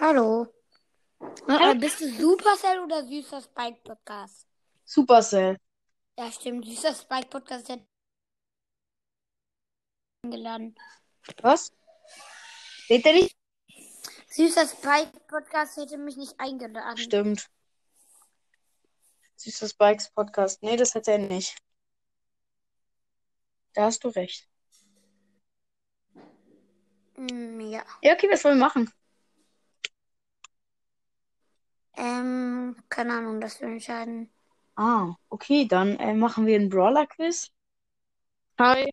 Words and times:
Hallo. 0.00 0.46
Hallo. 1.20 1.34
Hallo. 1.46 1.72
Äh, 1.72 1.74
bist 1.74 2.00
du 2.00 2.08
Supercell 2.08 2.80
oder 2.80 3.04
süßer 3.04 3.42
Spike 3.42 3.80
Podcast? 3.84 4.46
Supercell. 4.86 5.58
Ja, 6.18 6.32
stimmt. 6.32 6.64
Süßer 6.64 6.94
Spike 6.94 7.28
Podcast 7.28 7.68
hat 7.68 7.80
eingeladen. 10.24 10.74
Was? 11.42 11.70
Seht 12.88 13.04
ihr 13.04 13.12
nicht? 13.12 13.36
Süßer 14.28 14.66
Spike 14.68 15.20
Podcast 15.28 15.76
hätte 15.76 15.98
mich 15.98 16.16
nicht 16.16 16.40
eingeladen. 16.40 16.96
Stimmt. 16.96 17.50
Süßer 19.36 19.68
Spikes 19.68 20.10
Podcast. 20.12 20.62
Nee, 20.62 20.78
das 20.78 20.94
hat 20.94 21.08
er 21.08 21.18
nicht. 21.18 21.58
Da 23.74 23.82
hast 23.82 24.02
du 24.02 24.08
recht. 24.08 24.48
Mm, 27.18 27.60
ja. 27.60 27.84
Ja, 28.00 28.14
okay, 28.14 28.30
was 28.30 28.42
wollen 28.44 28.58
wir 28.58 28.64
machen? 28.64 28.90
Ähm, 32.00 32.76
keine 32.88 33.12
Ahnung, 33.12 33.42
das 33.42 33.60
wir 33.60 33.68
entscheiden. 33.68 34.32
Ah, 34.74 35.14
okay, 35.28 35.66
dann 35.66 35.98
äh, 35.98 36.14
machen 36.14 36.46
wir 36.46 36.56
einen 36.56 36.70
Brawler-Quiz. 36.70 37.50
Hi. 38.58 38.90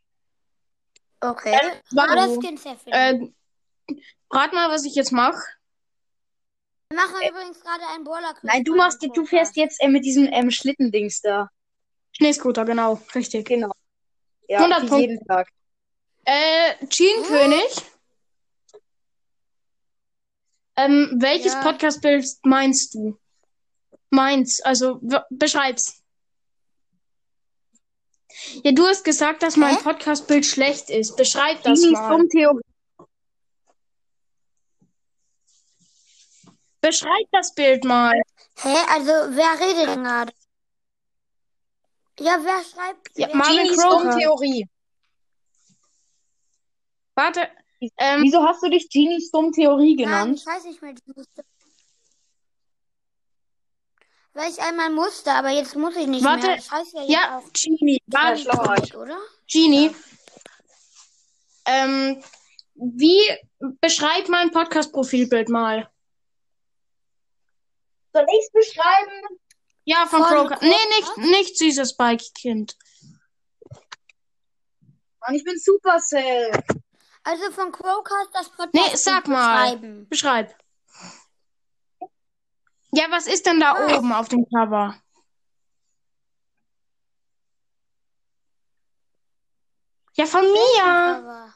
Okay. 1.22 1.54
Äh, 1.54 1.82
warte. 1.92 2.38
Skins 2.42 2.66
erfinden. 2.66 3.34
Äh, 3.88 3.96
rat 4.30 4.52
mal, 4.52 4.70
was 4.70 4.84
ich 4.84 4.96
jetzt 4.96 5.14
mache. 5.14 5.42
wir 6.90 6.98
machen 6.98 7.16
übrigens 7.30 7.62
gerade 7.62 7.88
einen 7.94 8.04
Brawler 8.04 8.34
Quiz. 8.34 8.52
Nein, 8.52 8.66
du 8.66 8.76
machst, 8.76 9.02
du 9.02 9.26
fährst 9.26 9.56
jetzt 9.56 9.82
äh, 9.82 9.88
mit 9.88 10.04
diesem 10.04 10.28
ähm, 10.30 10.52
Schlittendings 10.52 11.22
da. 11.22 11.50
Schneescooter, 12.12 12.66
genau. 12.66 13.00
Richtig. 13.16 13.48
Genau. 13.48 13.72
Ja, 14.50 14.60
100 14.60 14.84
wie 14.84 14.88
Punkte. 14.88 15.02
jeden 15.02 15.26
Tag. 15.26 15.48
Äh, 16.26 16.86
Jean-König. 16.88 17.86
Ähm, 20.78 21.18
welches 21.20 21.54
Ja. 21.54 21.62
Podcast-Bild 21.64 22.26
meinst 22.44 22.94
du? 22.94 23.18
Meins, 24.12 24.62
also 24.62 25.02
beschreib's. 25.30 26.04
Ja, 28.64 28.72
du 28.72 28.86
hast 28.86 29.04
gesagt, 29.04 29.42
dass 29.42 29.58
mein? 29.58 29.76
Podcast-Bild 29.78 30.46
schlecht 30.46 30.90
ist. 30.90 31.18
Beschreib 31.18 31.64
das 31.64 31.82
Teenies 31.82 31.98
mal. 32.00 32.10
Dummtheorie. 32.10 32.62
Beschreib 36.80 37.28
das 37.32 37.54
Bild 37.56 37.84
mal. 37.84 38.22
Hä? 38.60 38.76
Also, 38.90 39.12
wer 39.36 39.60
redet 39.60 39.88
denn 39.96 40.04
gerade? 40.04 40.32
Ja, 42.20 42.40
wer 42.44 42.64
schreibt? 42.64 43.18
Ja, 43.18 43.36
Marvin 43.36 43.58
Teenies 43.58 43.82
Croker. 43.82 44.04
Dummtheorie. 44.04 44.70
Warte. 47.16 47.50
Ähm, 47.80 48.24
Wieso 48.24 48.44
hast 48.44 48.64
du 48.64 48.70
dich 48.70 48.90
Genies 48.90 49.32
Dummtheorie 49.32 49.96
Nein, 49.96 50.06
genannt? 50.06 50.40
ich 50.40 50.46
weiß 50.46 50.64
nicht 50.66 50.82
mehr. 50.82 50.96
Weil 54.34 54.52
ich 54.52 54.62
einmal 54.62 54.92
musste, 54.92 55.32
aber 55.32 55.50
jetzt 55.50 55.76
muss 55.76 55.96
ich 55.96 56.08
nicht 56.08 56.24
Warte. 56.24 56.48
mehr. 56.48 56.56
Das 56.58 56.72
heißt 56.72 56.94
ja 56.94 57.04
ja, 57.04 57.38
auch 57.38 57.52
Genie. 57.54 58.00
Warte, 58.08 58.42
Spike, 58.42 58.98
oder? 58.98 59.18
Genie. 59.52 59.96
Ähm, 61.66 62.24
wie 62.76 63.20
beschreib 63.82 64.30
mein 64.30 64.52
Podcast-Profilbild 64.52 65.50
mal? 65.50 65.90
Soll 68.14 68.26
ich's 68.40 68.52
beschreiben? 68.52 69.40
Ja, 69.86 70.06
von, 70.06 70.24
Von? 70.24 70.56
Nee, 70.62 70.70
nicht, 70.70 71.18
nicht 71.18 71.58
süßes 71.58 71.92
Spike-Kind. 71.92 72.76
Mann, 75.20 75.36
ich 75.36 75.44
bin 75.44 75.58
Supercell. 75.58 76.52
Also 77.28 77.52
von 77.52 77.74
Crowcast 77.74 78.30
das 78.34 78.48
Podcast 78.48 78.74
Nee, 78.74 78.96
sag 78.96 79.28
mal. 79.28 79.66
beschreiben. 79.76 80.08
Beschreib. 80.08 80.56
Ja, 82.94 83.12
was 83.12 83.28
ist 83.28 83.46
denn 83.46 83.60
da 83.60 83.74
Was? 83.74 83.98
oben 83.98 84.14
auf 84.14 84.30
dem 84.30 84.46
Cover? 84.50 84.96
Ja, 90.16 90.26
von 90.26 90.42
mir. 90.42 90.82
Cover. 90.82 91.54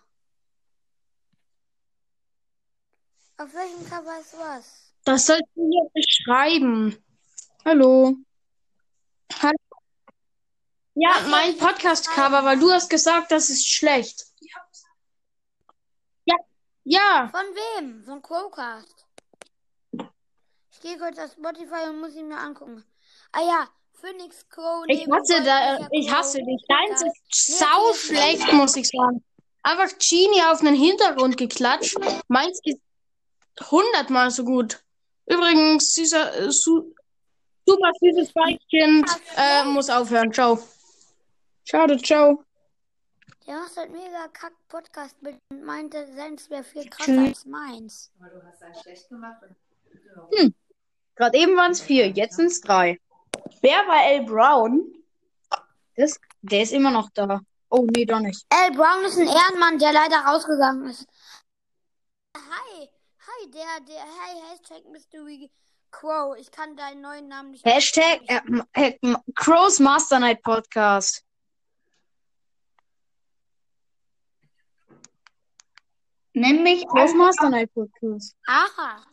Auf 3.37 3.53
welchem 3.53 3.89
Cover 3.89 4.19
ist 4.19 4.37
was? 4.37 4.93
Das 5.05 5.25
sollst 5.25 5.45
du 5.55 5.69
hier 5.71 5.89
beschreiben. 5.93 7.01
Hallo. 7.63 8.17
Hallo. 9.41 9.55
Ja, 10.95 11.11
mein 11.29 11.57
Podcast-Cover, 11.57 12.43
weil 12.43 12.59
du 12.59 12.69
hast 12.73 12.89
gesagt, 12.89 13.31
das 13.31 13.49
ist 13.49 13.65
schlecht. 13.71 14.30
Ja. 16.83 17.29
Von 17.31 17.45
wem? 17.55 18.03
Von 18.03 18.21
Crowcast. 18.21 19.05
Ich 20.71 20.79
gehe 20.81 20.97
kurz 20.97 21.19
auf 21.19 21.31
Spotify 21.31 21.89
und 21.89 21.99
muss 21.99 22.15
ihn 22.15 22.27
mir 22.27 22.39
angucken. 22.39 22.83
Ah 23.31 23.41
ja, 23.41 23.67
Phoenix 23.93 24.47
Crow. 24.49 24.83
Ich 24.87 25.07
hasse 25.07 25.43
da, 25.43 25.77
Goldbecher 25.77 25.89
ich 25.91 26.11
hasse 26.11 26.37
dich. 26.39 26.65
Deins 26.67 27.01
ist 27.03 27.59
sau 27.59 27.93
schlecht, 27.93 28.51
muss 28.53 28.75
ich 28.75 28.89
sagen. 28.89 29.23
Einfach 29.63 29.89
Genie 29.99 30.41
auf 30.49 30.61
den 30.61 30.73
Hintergrund 30.73 31.37
geklatscht. 31.37 31.95
Meins 32.27 32.59
ist 32.63 32.79
hundertmal 33.69 34.31
so 34.31 34.43
gut. 34.43 34.83
Übrigens, 35.27 35.93
dieser 35.93 36.35
äh, 36.35 36.51
su 36.51 36.93
super 37.65 37.91
süßes 37.99 38.35
Weibchen 38.35 39.05
äh, 39.37 39.65
muss 39.65 39.89
aufhören. 39.89 40.33
Ciao. 40.33 40.59
Schade, 41.63 42.01
ciao. 42.01 42.43
Der 43.47 43.55
macht 43.55 43.75
halt 43.75 43.91
mega 43.91 44.27
kack 44.27 44.53
Podcast 44.67 45.19
mit 45.21 45.37
und 45.49 45.63
meinte, 45.63 46.07
seins 46.15 46.49
wäre 46.49 46.63
viel 46.63 46.89
krasser 46.89 47.11
Tschüss. 47.11 47.27
als 47.27 47.45
meins. 47.45 48.11
Gerade 51.15 51.37
eben 51.37 51.55
waren 51.55 51.71
es 51.71 51.81
vier, 51.81 52.09
jetzt 52.09 52.35
sind 52.35 52.47
es 52.47 52.61
drei. 52.61 52.99
Wer 53.61 53.87
war 53.87 54.05
L. 54.05 54.25
Brown? 54.25 54.93
Das, 55.95 56.19
der 56.41 56.63
ist 56.63 56.71
immer 56.71 56.91
noch 56.91 57.09
da. 57.13 57.41
Oh, 57.69 57.87
nee, 57.95 58.05
doch 58.05 58.19
nicht. 58.19 58.45
Al 58.49 58.71
Brown 58.71 59.05
ist 59.05 59.17
ein 59.17 59.27
Ehrenmann, 59.27 59.79
der 59.79 59.93
leider 59.93 60.17
rausgegangen 60.17 60.89
ist. 60.89 61.07
Hi, 62.35 62.89
hi, 63.19 63.51
der, 63.51 63.79
der, 63.87 64.01
hey, 64.01 64.41
Hashtag 64.49 64.85
Mystery 64.91 65.49
Crow. 65.89 66.35
Ich 66.37 66.51
kann 66.51 66.75
deinen 66.75 67.01
neuen 67.01 67.27
Namen 67.27 67.51
nicht 67.51 67.65
Hashtag 67.65 68.21
äh, 68.27 68.41
äh, 68.73 69.15
Crow's 69.35 69.79
Master 69.79 70.19
Night 70.19 70.41
Podcast. 70.43 71.23
Nenn 76.33 76.63
mich 76.63 76.87
Crow's 76.87 77.13
Master 77.13 77.49
Night 77.49 77.73
Podcast. 77.73 78.35
Aha. 78.47 79.03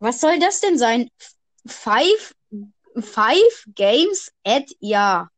Was 0.00 0.20
soll 0.20 0.38
das 0.38 0.60
denn 0.60 0.78
sein? 0.78 1.10
Five, 1.66 2.34
five 3.00 3.64
Games 3.74 4.30
at 4.44 4.70
Ja. 4.80 5.28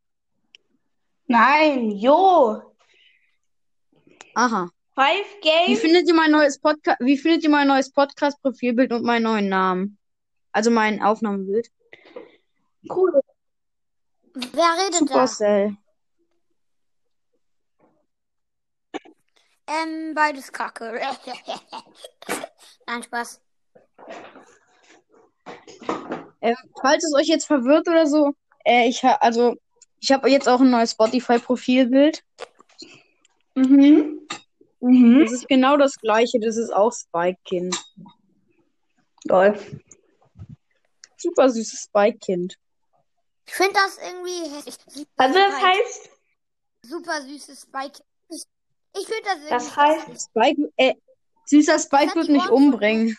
Nein, 1.26 1.92
jo. 1.92 2.62
Aha. 4.34 4.68
Five 4.94 5.26
Wie 5.42 5.48
Games. 5.48 5.80
findet 5.80 6.08
ihr 6.08 6.14
mein 6.14 6.30
neues 6.30 6.58
Podcast? 6.58 6.98
Wie 7.00 7.16
findet 7.16 7.42
ihr 7.44 7.50
mein 7.50 7.68
neues 7.68 7.90
Podcast-Profilbild 7.92 8.92
und 8.92 9.04
meinen 9.04 9.22
neuen 9.22 9.48
Namen? 9.48 9.98
Also 10.52 10.70
mein 10.70 11.00
Aufnahmebild. 11.02 11.70
Cool. 12.88 13.20
Wer 14.52 14.84
redet 14.84 14.98
Supercell. 14.98 15.70
da? 15.70 15.76
Ähm, 19.66 20.14
beides 20.14 20.52
Kacke. 20.52 21.00
Nein, 22.86 23.02
Spaß. 23.02 23.40
Ähm, 26.40 26.56
falls 26.80 27.04
es 27.04 27.14
euch 27.14 27.28
jetzt 27.28 27.46
verwirrt 27.46 27.88
oder 27.88 28.06
so, 28.06 28.32
äh, 28.64 28.88
ich 28.88 29.04
ha 29.04 29.14
also 29.20 29.56
ich 30.00 30.10
habe 30.10 30.30
jetzt 30.30 30.48
auch 30.48 30.60
ein 30.60 30.70
neues 30.70 30.92
Spotify-Profilbild. 30.92 32.24
Mhm. 33.54 34.26
Mhm. 34.80 35.20
Das 35.20 35.32
ist 35.32 35.48
genau 35.48 35.76
das 35.76 35.96
gleiche. 35.96 36.40
Das 36.40 36.56
ist 36.56 36.70
auch 36.70 36.92
Spike-Kind. 36.92 37.76
Toll. 39.28 39.58
Super 41.16 41.50
süßes 41.50 41.84
Spike-Kind. 41.84 42.56
Ich 43.50 43.56
finde 43.56 43.72
das 43.74 43.98
irgendwie 43.98 44.48
hässlich. 44.48 44.76
Super 44.86 45.10
Also 45.16 45.34
das 45.34 45.54
Spike. 45.56 45.66
heißt, 45.66 46.10
Super 46.82 47.22
süßes 47.22 47.62
Spike. 47.62 48.00
Ich, 48.28 48.44
ich 48.96 49.06
finde 49.08 49.22
das 49.24 49.34
irgendwie 49.38 49.50
das 49.50 49.76
heißt, 49.76 50.06
hässlich. 50.06 50.20
Spike, 50.22 50.72
äh, 50.76 50.94
süßer 51.46 51.78
Spike 51.80 52.14
wird 52.14 52.28
mich 52.28 52.48
umbringen. 52.48 53.16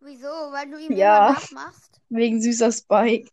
Wieso? 0.00 0.26
Weil 0.26 0.70
du 0.70 0.78
ihm 0.78 0.92
Ja. 0.92 1.28
immer 1.28 1.38
nachmachst? 1.40 2.00
Wegen 2.08 2.42
süßer 2.42 2.72
Spike. 2.72 3.30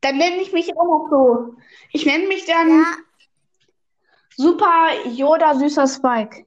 dann 0.00 0.18
nenne 0.18 0.36
ich 0.42 0.52
mich 0.52 0.70
auch 0.76 0.84
noch 0.84 1.08
so. 1.10 1.56
Ich 1.92 2.04
nenne 2.06 2.26
mich 2.28 2.44
dann 2.46 2.68
Ja, 2.68 2.96
Super 4.36 5.06
Yoda 5.06 5.54
süßer 5.54 5.86
Spike. 5.86 6.46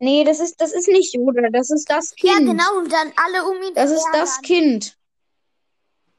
Nee, 0.00 0.24
das 0.24 0.38
ist, 0.38 0.60
das 0.60 0.72
ist 0.72 0.88
nicht 0.88 1.14
Yoda, 1.14 1.48
das 1.50 1.70
ist 1.70 1.90
das 1.90 2.14
ja, 2.18 2.34
Kind. 2.34 2.50
genau. 2.50 2.78
Und 2.78 2.92
dann 2.92 3.12
alle 3.16 3.44
um 3.48 3.60
ihn 3.62 3.74
Das 3.74 3.90
ist 3.90 4.06
das. 4.12 4.40
Kind. 4.42 4.96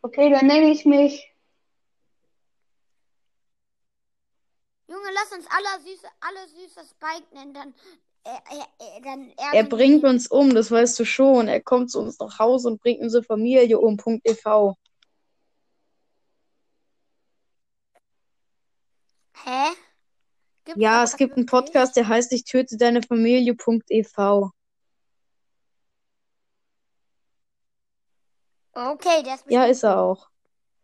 Okay, 0.01 0.29
dann 0.29 0.47
nenne 0.47 0.71
ich 0.71 0.85
mich. 0.85 1.25
Junge, 4.87 5.09
lass 5.13 5.31
uns 5.37 5.45
alle 5.49 5.83
süße, 5.83 6.07
alle 6.19 6.47
süße 6.47 6.81
Spike 6.89 7.33
nennen, 7.33 7.53
dann, 7.53 7.73
äh, 8.23 8.29
äh, 8.29 8.97
äh, 8.97 9.01
dann 9.01 9.31
Er 9.53 9.63
bringt 9.63 10.03
uns 10.03 10.27
um, 10.27 10.53
das 10.53 10.71
weißt 10.71 10.99
du 10.99 11.05
schon. 11.05 11.47
Er 11.47 11.61
kommt 11.61 11.91
zu 11.91 11.99
uns 11.99 12.19
nach 12.19 12.39
Hause 12.39 12.69
und 12.69 12.81
bringt 12.81 13.01
unsere 13.01 13.23
Familie 13.23 13.79
um. 13.79 13.97
Punkt 13.97 14.27
e 14.27 14.33
.tv. 14.33 14.75
Hä? 19.45 19.88
Gibt's 20.69 20.83
Ja, 20.83 21.01
das 21.01 21.11
es 21.11 21.17
gibt 21.17 21.35
einen? 21.35 21.47
Podcast, 21.47 21.95
der 21.95 22.07
heißt 22.07 22.31
Ich 22.31 22.43
töte 22.43 22.77
deine 22.77 23.01
Familie. 23.01 23.55
Punkt 23.55 23.89
e 23.89 24.01
.ev. 24.01 24.51
Okay, 28.73 29.23
ist 29.23 29.45
Ja, 29.49 29.65
ist 29.65 29.83
er 29.83 29.99
auch. 29.99 30.29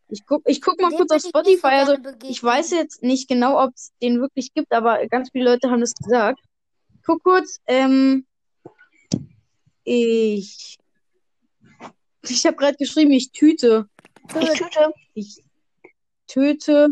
Ich 0.07 0.25
guck, 0.25 0.41
ich 0.45 0.59
guck 0.59 0.81
mal 0.81 0.91
kurz 0.91 1.11
auf 1.11 1.17
ich 1.17 1.23
nicht 1.25 1.33
so 1.35 1.39
Spotify. 1.39 1.67
Also, 1.67 1.97
ich 2.23 2.43
weiß 2.43 2.71
jetzt 2.71 3.03
nicht 3.03 3.27
genau, 3.27 3.63
ob 3.63 3.75
es 3.75 3.91
den 4.01 4.19
wirklich 4.19 4.53
gibt, 4.53 4.71
aber 4.71 5.05
ganz 5.07 5.29
viele 5.31 5.51
Leute 5.51 5.69
haben 5.69 5.81
das 5.81 5.93
gesagt. 5.93 6.39
Guck 7.05 7.23
kurz, 7.23 7.59
ähm, 7.67 8.25
ich, 9.83 10.79
ich 12.23 12.45
habe 12.45 12.57
gerade 12.57 12.77
geschrieben, 12.77 13.11
ich 13.11 13.31
tüte. 13.31 13.87
Ich 14.39 14.49
tüte. 14.49 14.93
Ich 15.13 15.43
töte. 16.25 16.89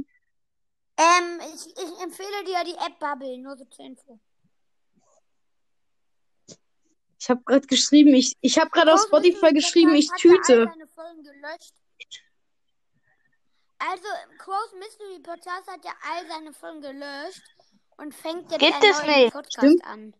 Ähm, 0.97 1.41
ich, 1.53 1.65
ich 1.67 2.01
empfehle 2.01 2.43
dir 2.45 2.63
die 2.65 2.77
App 2.77 2.99
Bubble, 2.99 3.37
nur 3.39 3.57
so 3.57 3.65
zur 3.65 3.85
Info. 3.85 4.19
Ich 7.19 7.29
habe 7.29 7.41
gerade 7.45 7.65
geschrieben, 7.67 8.13
ich, 8.13 8.35
ich 8.41 8.59
habe 8.59 8.69
gerade 8.69 8.93
auf 8.93 9.01
Spotify 9.01 9.53
geschrieben, 9.53 9.95
ich 9.95 10.09
tüte. 10.17 10.71
Also, 13.79 14.07
Crow's 14.37 14.73
Mystery 14.77 15.19
Podcast 15.21 15.67
hat 15.67 15.83
ja 15.83 15.91
all 16.11 16.27
seine 16.27 16.53
Folgen 16.53 16.81
gelöscht 16.81 17.43
und 17.97 18.13
fängt 18.13 18.51
jetzt 18.51 18.59
Gibt 18.59 18.73
einen 18.73 18.91
neuen 18.91 19.23
nicht. 19.23 19.33
Podcast 19.33 19.57
Stimmt. 19.57 19.85
an. 19.85 20.13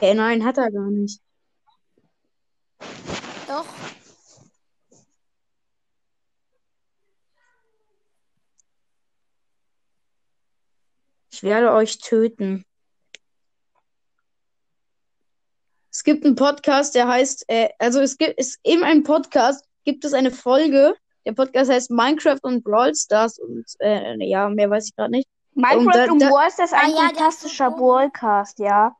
Hey, 0.00 0.14
nein, 0.14 0.44
hat 0.44 0.58
er 0.58 0.70
gar 0.70 0.90
nicht. 0.90 1.20
Doch. 3.48 3.66
Werde 11.44 11.72
euch 11.72 11.98
töten. 11.98 12.64
Es 15.90 16.02
gibt 16.02 16.24
einen 16.24 16.34
Podcast, 16.34 16.94
der 16.94 17.06
heißt, 17.06 17.44
äh, 17.48 17.68
also 17.78 18.00
es 18.00 18.18
gibt, 18.18 18.34
es 18.36 18.58
in 18.64 18.82
einem 18.82 19.04
Podcast 19.04 19.64
gibt 19.84 20.04
es 20.04 20.12
eine 20.12 20.32
Folge. 20.32 20.94
Der 21.24 21.32
Podcast 21.32 21.70
heißt 21.70 21.90
Minecraft 21.90 22.40
und 22.42 22.64
Brawl 22.64 22.94
Stars 22.94 23.38
und 23.38 23.64
äh, 23.78 24.16
ja, 24.26 24.48
mehr 24.48 24.68
weiß 24.68 24.88
ich 24.88 24.96
gerade 24.96 25.12
nicht. 25.12 25.28
Minecraft 25.54 26.06
da- 26.06 26.12
und 26.12 26.18
da- 26.20 26.30
War 26.30 26.48
ist 26.48 26.58
das 26.58 26.72
Ah 26.72 26.78
ein 26.82 26.90
ja, 26.90 26.96
ist 26.96 27.02
fantastischer. 27.16 27.70
Brawlcast, 27.70 28.58
ja. 28.58 28.96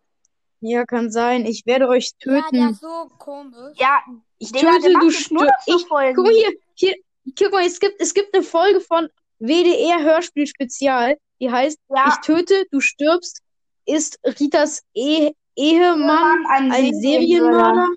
Ja, 0.61 0.85
kann 0.87 1.11
sein. 1.11 1.45
Ich 1.47 1.67
werde 1.67 1.89
euch 1.89 2.13
Ja, 2.25 2.33
der 2.33 2.43
töten. 2.43 2.69
ist 2.71 2.81
so 2.81 3.11
komisch. 3.19 3.77
Ja, 3.79 4.01
ich 4.39 4.53
Digga, 4.53 4.71
der 4.71 4.81
töte, 4.81 4.93
du 5.01 5.11
stirbst. 5.11 5.67
so 5.67 5.77
Ich, 5.77 5.83
guck 5.89 5.91
mal 6.25 6.33
hier, 6.33 6.53
hier, 6.75 6.95
guck 7.39 7.53
mal, 7.53 7.67
es 7.67 7.81
gibt, 7.81 8.01
es 8.01 8.15
gibt 8.15 8.33
eine 8.35 8.43
Folge 8.45 8.81
von 8.81 9.09
WDR 9.41 10.01
Hörspiel 10.03 10.47
Spezial, 10.47 11.19
die 11.45 11.51
heißt 11.51 11.79
Ja. 11.91 12.09
Ich 12.09 12.27
töte, 12.27 12.65
du 12.71 12.81
stirbst, 12.81 13.43
ist 13.85 14.19
Ritas 14.25 14.83
e 14.95 15.33
Ehemann 15.57 16.01
Mann, 16.07 16.47
ein 16.49 16.73
ein 16.73 16.95
Serienmörder. 16.95 17.89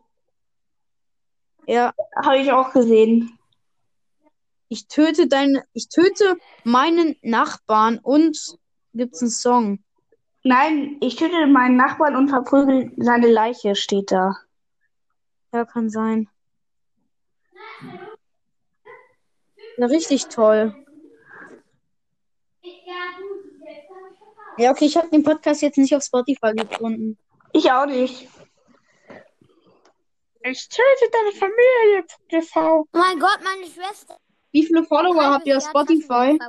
Ja, 1.65 1.93
Habe 2.23 2.39
ich 2.39 2.51
auch 2.51 2.71
gesehen. 2.73 3.39
ich 4.67 4.87
töte 4.87 5.27
deinen, 5.27 5.61
ich 5.73 5.87
töte 5.87 6.37
meinen 6.65 7.15
Nachbarn 7.21 7.99
und 7.99 8.57
gibt's 8.93 9.21
einen 9.21 9.31
Song. 9.31 9.79
Nein, 10.43 10.97
ich 10.99 11.15
töte 11.15 11.47
meinen 11.47 11.77
Nachbarn 11.77 12.15
und 12.17 12.27
verprügel 12.29 12.91
seine 12.97 13.27
Leiche, 13.31 13.75
steht 13.75 14.11
da. 14.11 14.35
Ja, 15.53 15.63
kann 15.63 15.89
sein. 15.89 16.27
Ja, 19.77 19.85
richtig 19.87 20.27
toll. 20.27 20.75
Ja, 24.57 24.71
okay, 24.71 24.85
ich 24.85 24.97
habe 24.97 25.09
den 25.09 25.23
Podcast 25.23 25.61
jetzt 25.61 25.77
nicht 25.77 25.95
auf 25.95 26.03
Spotify 26.03 26.53
gefunden. 26.53 27.17
Ich 27.53 27.71
auch 27.71 27.85
nicht. 27.85 28.27
Ich 30.43 30.69
töte 30.69 31.11
deine 31.11 31.31
Familie. 31.33 32.05
TV. 32.29 32.81
Oh 32.81 32.85
mein 32.97 33.19
Gott, 33.19 33.39
meine 33.43 33.65
Schwester. 33.65 34.17
Wie 34.51 34.65
viele 34.65 34.83
Follower 34.85 35.25
habt 35.25 35.45
ihr 35.45 35.57
auf 35.57 35.63
Spotify? 35.63 36.39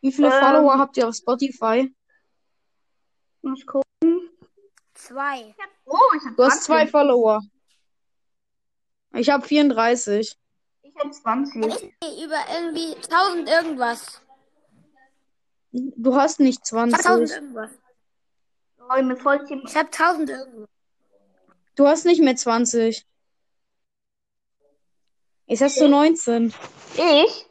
Wie 0.00 0.12
viele 0.12 0.28
Ähm. 0.28 0.40
Follower 0.44 0.78
habt 0.78 0.96
ihr 0.96 1.08
auf 1.08 1.14
Spotify? 1.14 1.92
Muss 3.42 3.66
gucken. 3.66 4.30
Zwei. 4.94 5.54
Oh, 5.84 5.96
ich 6.16 6.24
habe 6.24 6.36
Du 6.36 6.44
hast 6.44 6.64
zwei 6.64 6.86
Follower. 6.86 7.40
Ich 9.14 9.28
habe 9.30 9.44
34. 9.46 10.36
Ich 10.82 10.94
habe 10.96 11.10
20. 11.10 11.64
Ich 11.64 12.24
über 12.24 12.38
irgendwie 12.54 12.94
1000 12.94 13.48
irgendwas. 13.48 14.20
Du 15.96 16.14
hast 16.14 16.40
nicht 16.40 16.60
Ich 16.66 16.72
hab 16.72 16.86
1000 16.88 17.02
20. 17.02 17.36
irgendwas. 17.36 17.70
Oh, 18.80 19.02
mir 19.02 19.16
folgt 19.16 19.50
jemand. 19.50 19.68
Ich 19.68 19.76
hab 19.76 19.86
1000 19.86 20.30
irgendwas. 20.30 20.68
Du 21.74 21.86
hast 21.86 22.04
nicht 22.06 22.20
mehr 22.20 22.36
20. 22.36 23.06
Jetzt 25.46 25.62
hast 25.62 25.80
du 25.80 25.88
19. 25.88 26.52
Ich? 26.96 27.46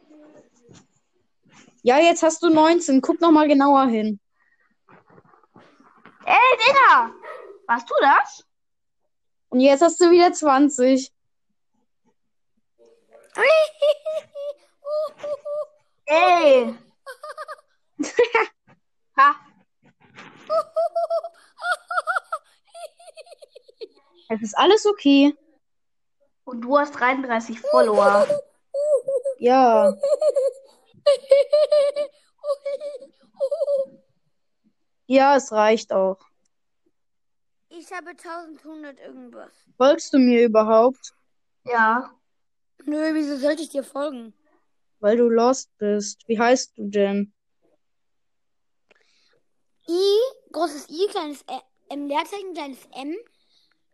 Ja, 1.82 1.98
jetzt 1.98 2.22
hast 2.22 2.42
du 2.42 2.48
19. 2.48 3.00
Guck 3.00 3.20
noch 3.20 3.30
mal 3.30 3.48
genauer 3.48 3.86
hin. 3.86 4.20
Ey, 6.24 6.58
Digga! 6.58 7.12
Warst 7.66 7.88
du 7.88 7.94
das? 8.00 8.44
Und 9.48 9.60
jetzt 9.60 9.82
hast 9.82 10.00
du 10.00 10.10
wieder 10.10 10.32
20. 10.32 11.10
Ey! 16.06 16.74
Ha! 19.16 19.34
Es 24.28 24.42
ist 24.42 24.58
alles 24.58 24.84
okay. 24.86 25.34
Und 26.44 26.60
du 26.60 26.78
hast 26.78 26.92
33 26.92 27.60
Follower. 27.60 28.26
Ja. 29.38 29.94
Ja, 35.06 35.36
es 35.36 35.52
reicht 35.52 35.92
auch. 35.92 36.18
Ich 37.70 37.92
habe 37.92 38.10
1100 38.10 38.98
irgendwas. 39.00 39.52
Folgst 39.76 40.12
du 40.12 40.18
mir 40.18 40.44
überhaupt? 40.44 41.14
Ja. 41.64 42.12
Nö, 42.84 43.14
wieso 43.14 43.36
sollte 43.36 43.62
ich 43.62 43.70
dir 43.70 43.84
folgen? 43.84 44.34
Weil 45.00 45.16
du 45.16 45.28
lost 45.28 45.70
bist. 45.78 46.26
Wie 46.26 46.38
heißt 46.38 46.76
du 46.76 46.88
denn? 46.88 47.32
I, 49.88 50.18
großes 50.52 50.90
I, 50.90 51.06
kleines 51.08 51.44
M, 51.88 52.08
Leerzeichen, 52.08 52.52
kleines 52.52 52.86
M. 52.92 53.16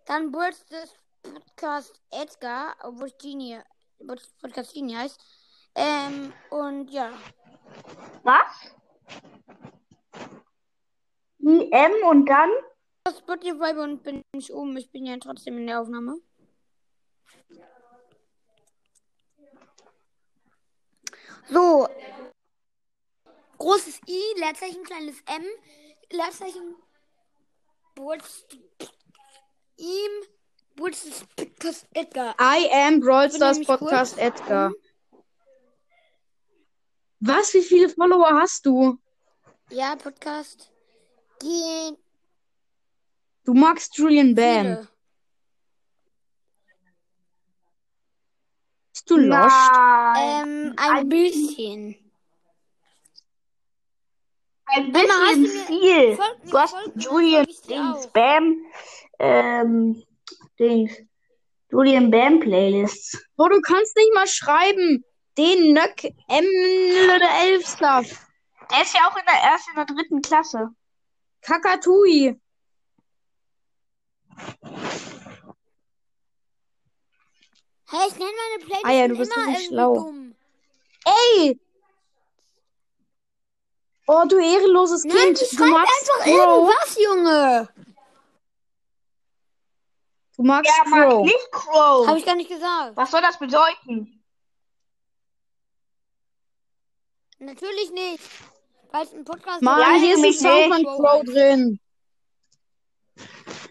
Dann 0.06 0.32
Burst 0.32 0.70
des 0.72 0.92
Podcast 1.22 2.00
Edgar, 2.10 2.74
obwohl 2.82 3.06
es 3.06 3.18
Genie, 3.18 3.60
Podcast 4.40 4.74
Genie 4.74 4.96
heißt. 4.96 5.20
Ähm, 5.76 6.32
und 6.50 6.90
ja. 6.90 7.12
Was? 8.24 8.72
IM 11.38 11.92
und 12.08 12.26
dann? 12.26 12.50
Spotify 13.16 13.78
und 13.78 14.02
bin 14.02 14.22
ich 14.32 14.52
oben. 14.52 14.76
Ich 14.76 14.90
bin 14.90 15.06
ja 15.06 15.16
trotzdem 15.18 15.58
in 15.58 15.66
der 15.66 15.80
Aufnahme. 15.80 16.18
So. 21.50 21.88
Großes 23.64 23.98
I, 24.06 24.20
Leerzeichen, 24.36 24.84
kleines 24.84 25.16
M, 25.24 25.42
Leerzeichen, 26.10 26.74
ihm, 29.78 30.10
Burst 30.76 31.06
des 31.06 31.24
Podcast 31.34 31.86
Edgar. 31.94 32.36
I 32.38 32.68
am 32.70 33.00
Brawl 33.00 33.24
Ich 33.24 33.30
bin 33.30 33.36
Stars 33.38 33.56
nämlich 33.56 33.68
Podcast. 33.68 34.18
Edgar. 34.18 34.70
Was? 37.20 37.54
Wie 37.54 37.62
viele 37.62 37.88
Follower 37.88 38.38
hast 38.38 38.66
du? 38.66 38.98
Ja, 39.70 39.96
Podcast. 39.96 40.70
Die 41.40 41.96
Du 43.44 43.54
magst 43.54 43.96
Julian 43.96 44.34
Bam. 44.34 44.86
Bist 48.92 49.08
du 49.08 49.16
lost? 49.16 49.70
Ähm, 50.18 50.74
ein 50.76 51.08
bisschen. 51.08 52.03
Ein 54.76 54.92
bisschen 54.92 55.46
viel. 55.66 56.16
Folgt 56.16 56.52
Du 56.52 56.58
hast 56.58 56.74
Julian 56.96 57.46
Dings. 57.68 58.06
Bam, 58.12 58.56
ähm, 59.18 60.02
Dings. 60.58 60.92
Julian 61.70 62.10
Bam 62.10 62.40
Playlists. 62.40 63.24
Bro, 63.36 63.48
du 63.48 63.60
kannst 63.60 63.96
nicht 63.96 64.14
mal 64.14 64.26
schreiben. 64.26 65.04
Den 65.36 65.72
Nöck 65.72 66.04
M 66.28 66.44
oder 67.14 67.28
Elfstuff. 67.42 68.26
Der 68.70 68.82
ist 68.82 68.94
ja 68.94 69.08
auch 69.08 69.16
in 69.16 69.24
der 69.26 69.50
ersten 69.50 69.72
oder 69.72 69.84
dritten 69.84 70.22
Klasse. 70.22 70.68
Kakatui. 71.42 72.40
Hey, 77.90 78.08
ich 78.08 78.14
nenne 78.18 78.30
meine 78.32 78.64
Playlist 78.64 78.84
Ah 78.84 78.92
ja, 78.92 79.08
du 79.08 79.16
bist 79.16 79.36
immer 79.36 79.56
schlau. 79.60 79.94
dumm. 79.94 80.34
Ey! 81.04 81.60
Oh, 84.06 84.22
du 84.28 84.38
ehrenloses 84.38 85.04
Nein, 85.04 85.16
Kind. 85.16 85.40
du 85.40 85.44
Du 85.46 85.56
schreibst 85.56 85.72
magst 85.72 86.10
einfach 86.10 86.24
Crow. 86.24 86.36
irgendwas, 86.36 86.98
Junge. 87.02 87.68
Du 90.36 90.42
magst 90.42 90.70
Ja, 90.76 90.88
mag 90.90 91.08
Crow. 91.08 91.24
nicht 91.24 91.52
Crow. 91.52 92.06
Habe 92.06 92.18
ich 92.18 92.24
gar 92.26 92.34
nicht 92.36 92.50
gesagt. 92.50 92.96
Was 92.96 93.10
soll 93.10 93.22
das 93.22 93.38
bedeuten? 93.38 94.22
Natürlich 97.38 97.90
nicht. 97.92 98.22
Weil 98.90 99.04
es 99.04 99.12
ein 99.12 99.24
Podcast 99.24 99.62
Mann, 99.62 99.80
Ja, 99.80 99.94
hier 99.98 100.14
ist 100.16 100.24
ein 100.24 100.32
Song 100.32 100.72
von. 100.72 100.84
Crow 100.84 101.24
drin. 101.24 101.80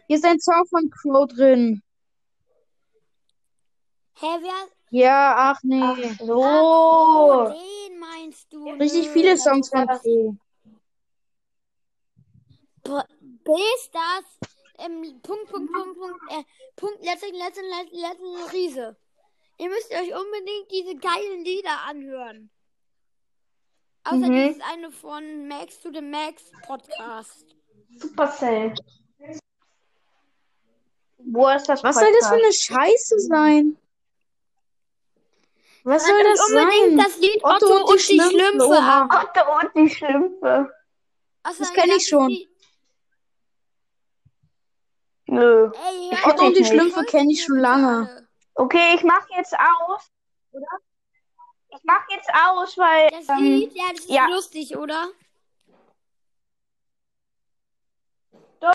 Hier 0.07 0.17
ist 0.17 0.25
ein 0.25 0.39
Song 0.39 0.65
von 0.69 0.89
Crow 0.89 1.27
drin. 1.27 1.81
Hä, 4.19 4.27
wer? 4.41 4.67
Ja, 4.89 5.33
ach 5.37 5.59
nee. 5.63 5.81
Ach 5.81 6.19
Oh, 6.21 7.45
so. 7.47 7.49
den 7.49 7.57
meinst 7.57 7.82
du? 8.53 8.69
Richtig 8.69 9.09
viele 9.09 9.37
Songs 9.37 9.69
von. 9.69 9.85
B 12.83 13.51
ist 13.75 13.91
das 13.93 14.49
ähm, 14.79 15.01
Punkt, 15.21 15.49
Punkt, 15.49 15.71
Punkt, 15.71 15.97
Punkt, 15.99 16.19
äh, 16.31 16.43
Punkt, 16.75 17.03
letzten, 17.03 17.35
letzten, 17.35 17.65
letzten, 17.65 17.97
letzten 17.97 18.51
Riese. 18.51 18.97
Ihr 19.57 19.69
müsst 19.69 19.91
euch 19.91 20.13
unbedingt 20.13 20.71
diese 20.71 20.95
geilen 20.95 21.43
Lieder 21.43 21.81
anhören. 21.87 22.49
Außer 24.05 24.17
Mhm. 24.29 24.33
dieses 24.47 24.61
eine 24.61 24.91
von 24.91 25.47
Max 25.47 25.79
to 25.79 25.91
the 25.93 26.01
Max 26.01 26.43
Podcast. 26.65 27.45
Supercell. 27.97 28.73
Wo 31.25 31.47
ist 31.49 31.69
das 31.69 31.83
Was 31.83 31.95
soll 31.95 32.11
das 32.19 32.27
für 32.27 32.35
Podcast? 32.35 32.69
eine 32.71 32.87
Scheiße 32.89 33.19
sein? 33.19 33.77
Was 35.83 36.05
soll 36.07 36.23
das 36.23 36.39
unbedingt 36.49 36.97
sein? 36.97 36.97
das 36.97 37.17
Lied 37.19 37.43
Otto 37.43 37.55
Otto, 37.65 37.91
und 37.91 38.09
die 38.09 38.19
und 38.19 38.29
die 38.31 38.39
Schlümpfe, 38.39 38.77
an. 38.79 39.09
Otto 39.11 39.59
und 39.59 39.75
die 39.75 39.89
Schlümpfe. 39.89 40.73
Außer 41.43 41.59
Das 41.59 41.69
ein 41.69 41.75
kenn 41.75 41.91
ich 41.91 42.07
schon. 42.07 42.37
Nö. 45.25 45.71
Ey, 45.73 46.09
Ich 46.11 46.25
hört 46.25 46.35
Otto 46.35 46.45
und 46.45 46.57
die. 46.57 46.65
Schlümpfe 46.65 47.03
kenne 47.05 47.31
ich 47.31 47.43
schon 47.43 47.57
lange. 47.59 48.27
Okay, 48.55 48.95
ich 48.95 49.03
mach 49.03 49.27
jetzt 49.35 49.53
aus. 49.53 50.09
Oder? 50.51 50.67
Ich 51.69 51.83
mach 51.83 52.07
jetzt 52.09 52.29
aus, 52.33 52.77
weil. 52.77 53.09
Das 53.09 53.27
ähm, 53.29 53.43
Lied, 53.43 53.73
ja, 53.73 53.83
das 53.91 53.99
ist 54.01 54.09
ja. 54.09 54.27
lustig, 54.27 54.77
oder? 54.77 55.07
Doch. 58.59 58.73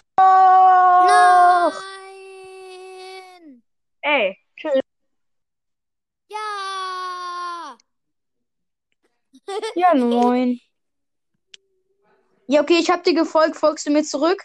Nein! 3.38 3.62
Ey, 4.02 4.36
tschüss. 4.56 4.80
Ja! 6.28 6.87
Ja, 9.74 9.94
moin. 9.94 10.60
Ja, 12.46 12.62
okay, 12.62 12.78
ich 12.78 12.90
hab 12.90 13.04
dir 13.04 13.14
gefolgt. 13.14 13.56
Folgst 13.56 13.86
du 13.86 13.90
mir 13.90 14.04
zurück? 14.04 14.42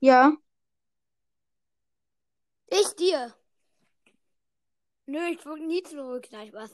Ja. 0.00 0.32
Ich 2.68 2.88
dir. 2.98 3.34
Nö, 5.06 5.18
ich 5.30 5.40
folge 5.40 5.66
nie 5.66 5.82
zurück. 5.82 6.28
Nein, 6.30 6.48
Spaß. 6.48 6.70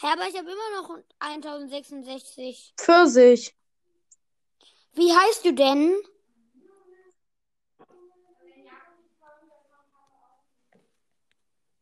Hä, 0.00 0.06
aber 0.12 0.28
ich 0.28 0.36
habe 0.36 0.50
immer 0.50 0.82
noch 0.82 0.98
1066. 1.18 2.74
Pfirsich. 2.76 3.54
Wie 4.94 5.12
heißt 5.12 5.44
du 5.44 5.52
denn? 5.54 5.94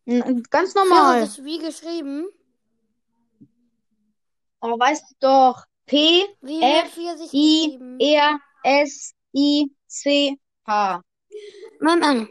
N- 0.05 0.43
Ganz 0.51 0.73
Pfirsich 0.73 0.91
normal. 0.91 1.23
ist 1.25 1.45
wie 1.45 1.59
geschrieben? 1.59 2.27
Oh, 4.65 4.79
weißt 4.79 5.11
du 5.11 5.15
doch. 5.21 5.65
P, 5.87 6.25
Wie 6.41 6.63
F, 6.63 6.97
I, 6.97 7.17
geschrieben? 7.19 7.99
R, 8.01 8.39
S, 8.63 9.13
I, 9.35 9.73
C, 9.89 10.39
H. 10.67 11.03
Mann, 11.81 11.99
Mann. 11.99 12.29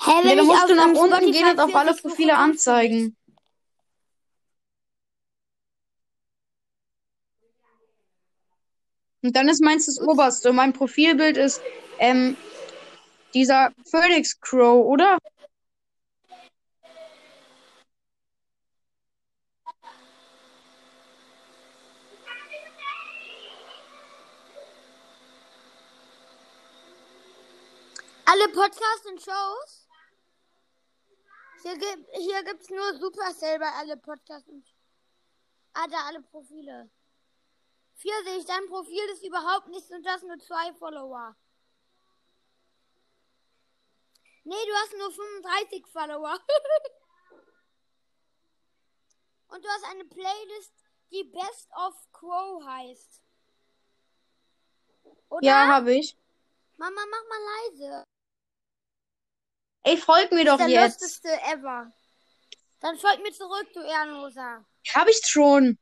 Hä, 0.00 0.10
Ja, 0.10 0.18
wenn 0.22 0.36
dann 0.36 0.38
ich 0.38 0.44
musst 0.44 0.68
du 0.68 0.74
nach 0.74 0.86
unten 0.94 1.32
gehen 1.32 1.48
und 1.50 1.60
auf 1.60 1.74
alle 1.74 1.94
Profile 1.94 2.36
anzeigen. 2.36 3.16
Und 9.22 9.34
dann 9.34 9.48
ist 9.48 9.62
meins 9.62 9.86
das 9.86 10.00
oberste. 10.00 10.52
Mein 10.52 10.72
Profilbild 10.72 11.36
ist 11.36 11.60
ähm, 11.98 12.36
dieser 13.34 13.72
Phoenix 13.90 14.40
Crow, 14.40 14.84
oder? 14.86 15.18
Alle 28.24 28.48
Podcasts 28.48 29.06
und 29.06 29.22
Shows? 29.22 29.88
Hier 31.62 31.76
gibt 31.76 32.46
gibt's 32.46 32.70
nur 32.70 32.94
Supercell 33.00 33.58
bei 33.58 33.70
alle 33.80 33.96
Podcasts 33.96 34.48
und 34.48 34.64
Ah, 35.74 35.86
da 35.86 35.96
alle 36.08 36.20
Profile. 36.22 36.90
Vier 37.98 38.14
sehe 38.22 38.38
ich, 38.38 38.46
dein 38.46 38.66
Profil 38.68 39.08
ist 39.12 39.24
überhaupt 39.24 39.66
nichts 39.68 39.90
und 39.90 40.06
du 40.06 40.08
hast 40.08 40.22
nur 40.22 40.38
zwei 40.38 40.72
Follower. 40.74 41.36
Nee, 44.44 44.66
du 44.66 44.72
hast 44.74 44.92
nur 44.96 45.10
35 45.10 45.84
Follower. 45.88 46.38
und 49.48 49.64
du 49.64 49.68
hast 49.68 49.84
eine 49.90 50.04
Playlist, 50.04 50.72
die 51.10 51.24
Best 51.24 51.68
of 51.72 51.94
Crow 52.12 52.64
heißt. 52.64 53.20
Oder? 55.30 55.44
Ja, 55.44 55.66
habe 55.66 55.94
ich. 55.94 56.16
Mama, 56.76 57.00
mach 57.10 57.28
mal 57.28 57.40
leise. 57.72 58.04
Ey, 59.82 59.96
folg 59.96 60.30
mir 60.30 60.44
doch 60.44 60.58
der 60.58 60.68
jetzt. 60.68 61.00
lustigste 61.00 61.30
ever. 61.52 61.92
Dann 62.78 62.96
folgt 62.96 63.24
mir 63.24 63.32
zurück, 63.32 63.66
du 63.74 63.80
Ehrenloser. 63.80 64.64
Hab 64.94 65.08
ich 65.08 65.20
schon. 65.26 65.78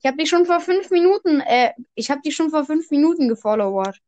Ich 0.00 0.06
hab 0.06 0.16
dich 0.16 0.28
schon 0.28 0.46
vor 0.46 0.60
fünf 0.60 0.90
Minuten, 0.90 1.40
äh, 1.40 1.72
ich 1.94 2.10
hab 2.10 2.22
dich 2.22 2.36
schon 2.36 2.50
vor 2.50 2.64
fünf 2.64 2.90
Minuten 2.90 3.28
gefollowert. 3.28 3.98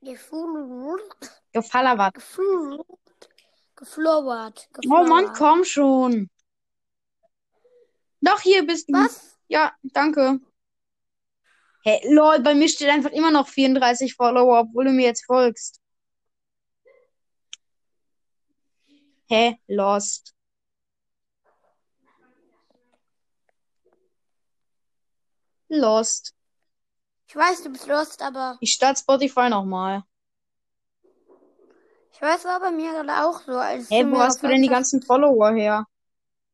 Geflowert. 0.00 1.42
Gefallert. 1.52 2.14
Geflowert. 2.14 2.86
Geflowert. 3.76 4.68
Oh 4.88 5.04
Mann, 5.04 5.32
komm 5.34 5.64
schon. 5.64 6.30
Doch, 8.22 8.40
hier 8.40 8.66
bist 8.66 8.88
du. 8.88 8.94
Was? 8.94 9.38
Ja, 9.48 9.72
danke. 9.82 10.40
Hä, 11.82 12.00
lol, 12.12 12.40
bei 12.40 12.54
mir 12.54 12.68
steht 12.68 12.90
einfach 12.90 13.10
immer 13.10 13.30
noch 13.30 13.48
34 13.48 14.14
Follower, 14.14 14.60
obwohl 14.60 14.84
du 14.86 14.92
mir 14.92 15.06
jetzt 15.06 15.24
folgst. 15.24 15.80
Hä, 19.28 19.56
lost. 19.66 20.34
Lost. 25.70 26.34
Ich 27.28 27.36
weiß, 27.36 27.62
du 27.62 27.70
bist 27.70 27.86
lost, 27.86 28.22
aber 28.22 28.58
Ich 28.60 28.72
starte 28.72 29.00
Spotify 29.00 29.48
nochmal. 29.48 30.02
ich 32.12 32.20
weiß, 32.20 32.44
war 32.44 32.58
bei 32.60 32.72
mir 32.72 32.90
gerade 32.92 33.24
auch 33.24 33.40
so. 33.42 33.52
Als 33.52 33.88
du 33.88 34.10
wo 34.10 34.18
hast 34.18 34.42
du 34.42 34.48
denn 34.48 34.62
die 34.62 34.68
ganzen 34.68 35.00
Follower 35.00 35.52
her? 35.52 35.86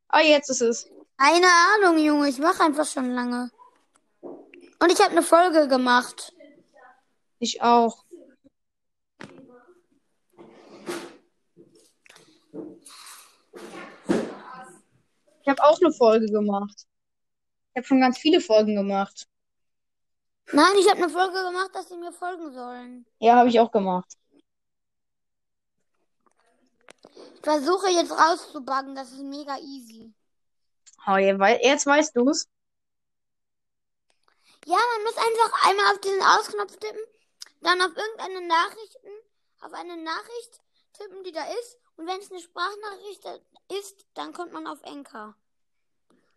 Ah, 0.09 0.21
jetzt 0.21 0.51
ist 0.51 0.61
es. 0.61 0.89
Keine 1.17 1.47
Ahnung, 1.75 1.99
Junge. 1.99 2.29
Ich 2.29 2.39
mache 2.39 2.63
einfach 2.63 2.87
schon 2.87 3.11
lange. 3.13 3.51
Und 4.21 4.93
ich 4.93 5.01
habe 5.01 5.13
eine 5.13 5.23
Folge 5.23 5.67
gemacht. 5.67 6.35
Ich 7.39 7.63
auch. 7.63 8.05
Ich 15.43 15.49
habe 15.49 15.65
auch 15.65 15.81
eine 15.81 15.93
Folge 15.93 16.27
gemacht. 16.27 16.87
Ich 17.77 17.81
habe 17.81 17.89
schon 17.89 18.01
ganz 18.01 18.17
viele 18.17 18.41
Folgen 18.41 18.75
gemacht. 18.75 19.29
Nein, 20.51 20.73
ich 20.79 20.89
habe 20.89 21.03
eine 21.03 21.11
Folge 21.11 21.43
gemacht, 21.43 21.71
dass 21.75 21.91
sie 21.91 21.97
mir 21.99 22.11
folgen 22.11 22.51
sollen. 22.51 23.05
Ja, 23.19 23.37
habe 23.37 23.51
ich 23.51 23.61
auch 23.61 23.71
gemacht. 23.71 24.17
versuche 27.43 27.91
jetzt 27.91 28.13
rauszubuggen. 28.13 28.95
Das 28.95 29.13
ist 29.13 29.21
mega 29.21 29.59
easy. 29.59 30.11
Oh, 31.07 31.17
jetzt 31.17 31.85
weißt 31.85 32.17
du's. 32.17 32.49
Ja, 34.65 34.79
man 34.95 35.05
muss 35.05 35.17
einfach 35.19 35.69
einmal 35.69 35.93
auf 35.93 36.01
diesen 36.01 36.23
Ausknopf 36.23 36.77
tippen, 36.79 37.05
dann 37.61 37.81
auf 37.83 37.95
irgendeine 37.95 38.49
Nachrichten, 38.49 39.11
auf 39.61 39.73
eine 39.75 39.99
Nachricht 39.99 40.61
tippen, 40.95 41.23
die 41.25 41.33
da 41.33 41.45
ist. 41.45 41.79
Und 41.97 42.07
wenn 42.07 42.19
es 42.21 42.31
eine 42.31 42.41
Sprachnachricht 42.41 43.25
ist, 43.79 44.07
dann 44.15 44.33
kommt 44.33 44.55
man 44.55 44.67
auf 44.67 44.83
Enker. 44.83 45.37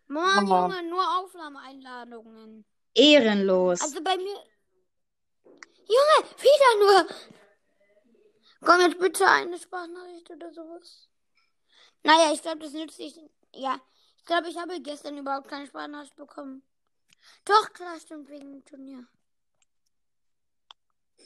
Oh. 0.10 0.40
Junge, 0.42 0.84
nur 0.90 1.20
Aufnahmeeinladungen. 1.20 2.66
Ehrenlos. 2.96 3.82
Also 3.82 4.02
bei 4.04 4.18
mir. 4.18 4.44
Junge, 5.46 6.30
wieder 6.40 7.06
nur. 7.06 7.16
Komm 8.62 8.82
jetzt 8.82 9.00
bitte 9.00 9.26
eine 9.28 9.58
Sprachnachricht 9.58 10.30
oder 10.32 10.52
sowas. 10.52 11.08
Naja, 12.04 12.32
ich 12.34 12.42
glaube, 12.42 12.60
das 12.60 12.74
nützt 12.74 12.98
sich. 12.98 13.16
Ja, 13.54 13.80
ich 14.18 14.26
glaube, 14.26 14.50
ich 14.50 14.58
habe 14.58 14.82
gestern 14.82 15.18
überhaupt 15.18 15.48
keine 15.48 15.68
Sprachnachricht 15.68 16.16
bekommen. 16.16 16.64
Doch, 17.46 17.72
klar, 17.74 18.00
stimmt, 18.00 18.30
wegen 18.30 18.52
dem 18.52 18.66
Turnier. 18.66 19.08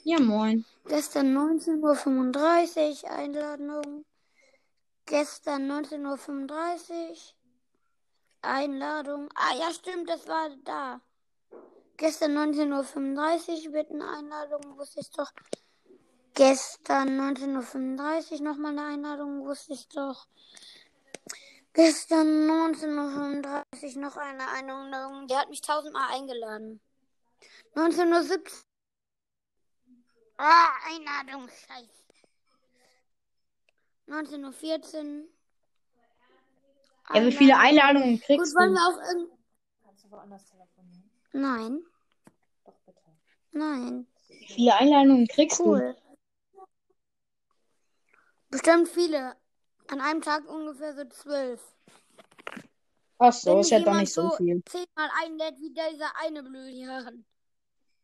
ja, 0.03 0.19
moin. 0.19 0.65
Gestern 0.85 1.35
19.35 1.37 3.03
Uhr 3.03 3.11
Einladung. 3.11 4.05
Gestern 5.05 5.71
19.35 5.71 7.11
Uhr 7.11 7.15
Einladung. 8.43 9.29
Ah 9.35 9.55
ja, 9.55 9.73
stimmt, 9.73 10.09
das 10.09 10.27
war 10.27 10.49
da. 10.63 11.01
Gestern 11.97 12.37
19.35 12.37 13.67
Uhr 13.67 13.73
wird 13.73 13.91
eine 13.91 14.09
Einladung, 14.09 14.77
wusste 14.77 14.99
ich 14.99 15.11
doch. 15.11 15.31
Gestern 16.33 17.19
19.35 17.19 18.33
Uhr 18.33 18.41
nochmal 18.41 18.71
eine 18.71 18.85
Einladung, 18.85 19.45
wusste 19.45 19.73
ich 19.73 19.87
doch. 19.89 20.27
Gestern 21.73 22.49
19.35 22.49 23.95
Uhr 23.95 24.01
noch 24.01 24.17
eine 24.17 24.47
Einladung. 24.49 25.27
Der 25.27 25.39
hat 25.39 25.49
mich 25.49 25.61
tausendmal 25.61 26.11
eingeladen. 26.11 26.81
19.17 27.75 28.37
Uhr. 28.37 28.43
Ah, 30.37 30.69
Einladung, 30.87 31.47
scheiße. 31.47 32.03
19.14 34.07 35.21
Uhr. 35.21 35.32
Ja, 37.13 37.25
wie 37.25 37.31
viele 37.31 37.57
Einladungen 37.57 38.17
Gut, 38.17 38.25
kriegst 38.25 38.55
wollen 38.55 38.73
du? 38.73 38.75
wir 38.75 38.87
auch 38.87 38.97
irgend... 39.11 39.31
Kannst 39.83 40.05
du 40.05 40.11
woanders 40.11 40.45
telefonieren? 40.45 41.11
Nein, 41.33 41.79
Doch, 42.65 42.73
bitte. 42.85 42.99
nein. 43.51 44.07
Wie 44.29 44.47
viele 44.47 44.75
Einladungen 44.75 45.27
kriegst 45.27 45.59
du? 45.59 45.65
Cool. 45.65 45.95
Bestimmt 48.49 48.87
viele. 48.87 49.35
An 49.89 49.99
einem 49.99 50.21
Tag 50.21 50.47
ungefähr 50.47 50.93
so 50.95 51.03
zwölf. 51.05 51.61
Ach 53.17 53.33
so, 53.33 53.51
Wenn 53.51 53.59
ist 53.59 53.69
ja 53.71 53.79
doch 53.79 53.93
nicht 53.93 54.13
so 54.13 54.29
viel. 54.31 54.61
zehnmal 54.65 55.09
einlädt, 55.23 55.59
wie 55.59 55.69
dieser 55.73 56.11
eine 56.23 56.43
Blödjahren. 56.43 57.25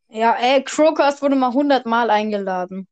Ja, 0.09 0.33
ey, 0.35 0.63
Crocast 0.63 1.21
wurde 1.21 1.35
mal 1.35 1.53
hundertmal 1.53 2.09
eingeladen. 2.09 2.87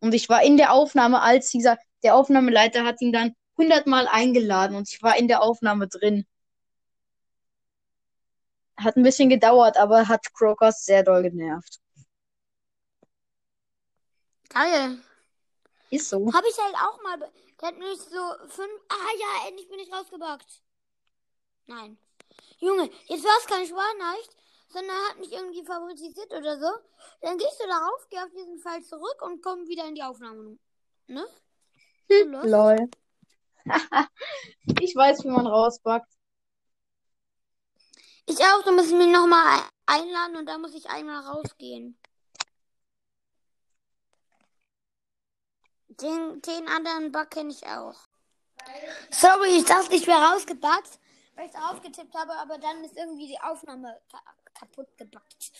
Und 0.00 0.14
ich 0.14 0.28
war 0.28 0.42
in 0.42 0.56
der 0.56 0.72
Aufnahme, 0.72 1.20
als 1.20 1.50
dieser, 1.50 1.78
der 2.02 2.14
Aufnahmeleiter 2.14 2.84
hat 2.84 3.00
ihn 3.00 3.12
dann 3.12 3.34
hundertmal 3.60 4.08
eingeladen 4.08 4.74
und 4.74 4.88
ich 4.88 5.02
war 5.02 5.16
in 5.18 5.28
der 5.28 5.42
Aufnahme 5.42 5.86
drin. 5.86 6.26
Hat 8.76 8.96
ein 8.96 9.02
bisschen 9.02 9.28
gedauert, 9.28 9.76
aber 9.76 10.08
hat 10.08 10.32
Crocast 10.32 10.86
sehr 10.86 11.02
doll 11.02 11.22
genervt. 11.22 11.78
Geil. 14.48 14.98
Ist 15.90 16.08
so. 16.08 16.32
Habe 16.32 16.46
ich 16.48 16.58
halt 16.58 16.74
auch 16.76 17.02
mal. 17.02 17.18
Der 17.60 17.68
hat 17.68 17.78
mich 17.78 18.00
so 18.00 18.48
fünf. 18.48 18.72
Ah 18.88 19.12
ja, 19.18 19.48
endlich 19.48 19.68
bin 19.68 19.78
ich 19.78 19.92
rausgebackt. 19.92 20.62
Nein. 21.66 21.98
Junge, 22.58 22.90
jetzt 23.06 23.24
war 23.24 23.38
es 23.38 23.46
keine 23.46 23.66
Sprachnachricht, 23.66 24.34
sondern 24.68 24.96
er 24.96 25.10
hat 25.10 25.18
mich 25.18 25.32
irgendwie 25.32 25.64
favorisiert 25.64 26.32
oder 26.32 26.58
so. 26.58 26.70
Dann 27.20 27.36
gehst 27.36 27.60
du 27.60 27.68
darauf, 27.68 28.08
geh 28.08 28.18
auf 28.18 28.30
diesen 28.30 28.58
Fall 28.58 28.82
zurück 28.82 29.20
und 29.20 29.42
komm 29.42 29.68
wieder 29.68 29.86
in 29.86 29.94
die 29.94 30.02
Aufnahme. 30.02 30.58
Ne? 31.06 31.26
Los. 32.08 32.46
Lol. 32.46 32.90
ich 34.80 34.94
weiß, 34.94 35.24
wie 35.24 35.28
man 35.28 35.46
rausbackt. 35.46 36.12
Ich 38.26 38.38
auch, 38.38 38.62
du 38.64 38.72
musst 38.72 38.92
mich 38.92 39.08
nochmal 39.08 39.60
einladen 39.86 40.36
und 40.36 40.46
dann 40.46 40.60
muss 40.60 40.74
ich 40.74 40.88
einmal 40.88 41.20
rausgehen. 41.26 41.98
Den, 45.88 46.40
den 46.42 46.68
anderen 46.68 47.12
Bug 47.12 47.30
kenne 47.30 47.50
ich 47.50 47.66
auch. 47.66 47.96
Sorry, 49.10 49.58
ich 49.58 49.64
dachte, 49.64 49.94
ich 49.94 50.06
wäre 50.06 50.32
rausgebackt, 50.32 50.98
weil 51.34 51.48
ich 51.48 51.56
aufgetippt 51.56 52.14
habe, 52.14 52.32
aber 52.34 52.58
dann 52.58 52.84
ist 52.84 52.96
irgendwie 52.96 53.26
die 53.26 53.40
Aufnahme 53.40 54.00
ka 54.10 54.20
kaputt 54.54 54.96
gebackt. 54.96 55.52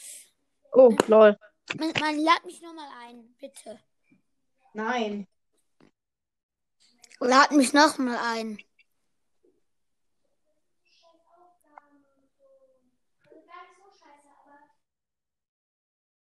Oh, 0.72 0.94
lol. 1.06 1.36
Man, 1.78 1.92
man 2.00 2.18
lad 2.18 2.44
mich 2.44 2.60
nochmal 2.60 2.88
ein, 3.02 3.34
bitte. 3.38 3.78
Nein. 4.74 5.26
Lad 7.20 7.52
mich 7.52 7.72
nochmal 7.74 8.18
ein. 8.18 8.58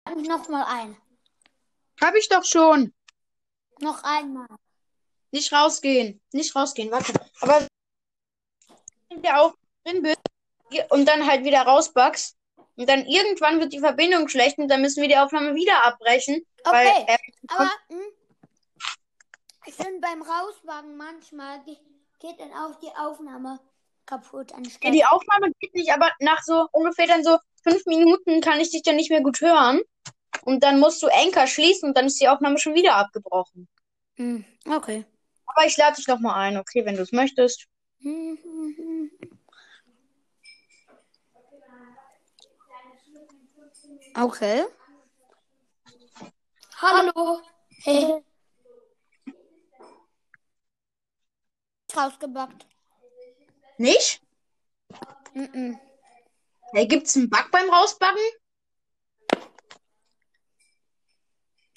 Lad 0.06 0.17
mich 0.17 0.27
nochmal 0.27 0.65
ein. 0.67 0.97
Hab 1.99 2.15
ich 2.15 2.29
doch 2.29 2.45
schon. 2.45 2.93
Noch 3.79 4.03
einmal. 4.03 4.47
Nicht 5.32 5.51
rausgehen. 5.51 6.21
Nicht 6.32 6.56
rausgehen, 6.56 6.91
warte. 6.91 7.13
Aber 7.41 7.67
wenn 9.10 9.23
du 9.23 9.36
auch 9.36 9.56
drin 9.84 10.03
bist 10.03 10.21
und 10.89 11.08
dann 11.08 11.25
halt 11.25 11.43
wieder 11.43 11.63
rausbackst 11.63 12.38
und 12.75 12.88
dann 12.88 13.06
irgendwann 13.06 13.60
wird 13.60 13.73
die 13.73 13.79
Verbindung 13.79 14.27
schlecht 14.27 14.60
und 14.60 14.67
dann 14.67 14.82
müssen 14.82 15.01
wir 15.01 15.10
die 15.10 15.17
Aufnahme 15.17 15.56
wieder 15.56 15.84
abbrechen. 15.84 16.45
Weil, 16.63 16.88
Okay, 16.88 17.06
äh, 17.08 17.17
aber 17.47 17.71
hm, 17.88 18.01
ich 19.65 19.73
finde 19.73 19.99
beim 20.02 20.21
Rauswagen 20.21 20.97
manchmal 20.97 21.63
ge 21.63 21.78
geht 22.19 22.39
dann 22.39 22.54
auch 22.54 22.80
die 22.80 22.95
Aufnahme 22.97 23.60
kaputt 24.06 24.54
anstatt. 24.54 24.93
die 24.93 25.04
Aufnahme 25.04 25.52
geht 25.60 25.73
nicht, 25.73 25.91
aber 25.91 26.10
nach 26.19 26.41
so 26.41 26.67
ungefähr 26.71 27.06
dann 27.06 27.23
so 27.23 27.38
fünf 27.63 27.86
Minuten 27.86 28.39
kann 28.39 28.62
ich 28.62 28.71
dich 28.71 28.82
dann 28.84 28.95
nicht 28.95 29.10
mehr 29.10 29.21
gut 29.21 29.41
hören. 29.41 29.82
Und 30.43 30.63
dann 30.63 30.80
musst 30.80 31.04
du 31.04 31.08
Anchor 31.08 31.47
schließen 31.47 31.89
und 31.89 31.97
dann 31.97 32.06
ist 32.06 32.19
die 32.21 32.28
Aufnahme 32.28 32.58
schon 32.58 32.76
wieder 32.76 32.95
abgebrochen. 32.95 33.67
Hm, 34.15 34.45
okay. 34.69 35.06
Aber 35.45 35.65
ich 35.65 35.78
lade 35.78 35.95
dich 35.95 36.08
noch 36.08 36.19
mal 36.19 36.36
ein, 36.36 36.58
okay, 36.58 36.86
wenn 36.86 36.95
du 36.95 37.02
es 37.02 37.12
möchtest. 37.12 37.67
Okay. 44.15 44.63
Hallo. 46.80 47.41
Hey. 47.82 48.23
Rausgebackt. 51.95 52.65
Nicht? 53.77 54.21
Mhm. 55.34 55.79
Hey, 56.73 56.88
gibt's 56.88 57.15
einen 57.15 57.29
Bug 57.29 57.49
beim 57.51 57.69
Rausbacken? 57.69 58.21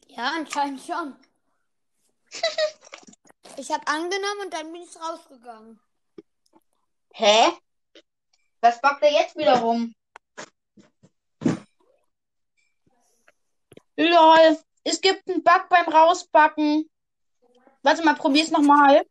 Ja, 0.09 0.33
anscheinend 0.35 0.81
schon. 0.81 1.17
ich 3.57 3.71
habe 3.71 3.87
angenommen 3.87 4.41
und 4.45 4.55
dann 4.55 4.73
bin 4.73 4.83
ich 4.83 4.97
rausgegangen. 4.97 5.81
Hä? 7.13 7.53
Was 8.61 8.81
backt 8.81 9.03
er 9.03 9.13
jetzt 9.13 9.37
wiederum? 9.37 9.95
Lol, 13.97 14.59
es 14.85 15.01
gibt 15.01 15.29
einen 15.29 15.43
Bug 15.43 15.69
beim 15.69 15.89
Rausbacken. 15.89 16.91
Warte 17.83 18.05
mal, 18.05 18.15
probier's 18.15 18.51
nochmal. 18.51 19.07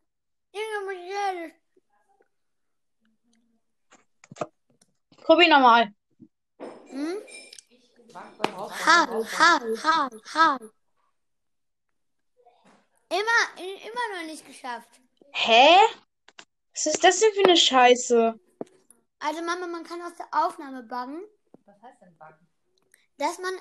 Junge, 0.55 0.85
Michelle. 0.87 1.51
Probier 5.23 5.49
nochmal. 5.49 5.93
Hm? 6.89 7.17
Hi, 8.13 9.23
hi, 9.37 9.59
hi, 9.83 10.09
hi. 10.33 10.57
Immer, 13.09 13.41
immer 13.59 14.05
noch 14.15 14.25
nicht 14.27 14.45
geschafft. 14.47 14.87
Hä? 15.33 15.77
Was 16.73 16.85
ist 16.85 17.03
das 17.03 17.19
denn 17.19 17.33
für 17.33 17.43
eine 17.43 17.57
Scheiße? 17.57 18.39
Also 19.19 19.41
Mama, 19.41 19.67
man 19.67 19.83
kann 19.83 20.01
aus 20.01 20.15
der 20.15 20.27
Aufnahme 20.31 20.83
buggen, 20.83 21.23
Was 21.65 21.81
heißt 21.81 22.01
denn 22.01 22.17
Backen? 22.17 22.47
dass 23.17 23.39
man 23.39 23.53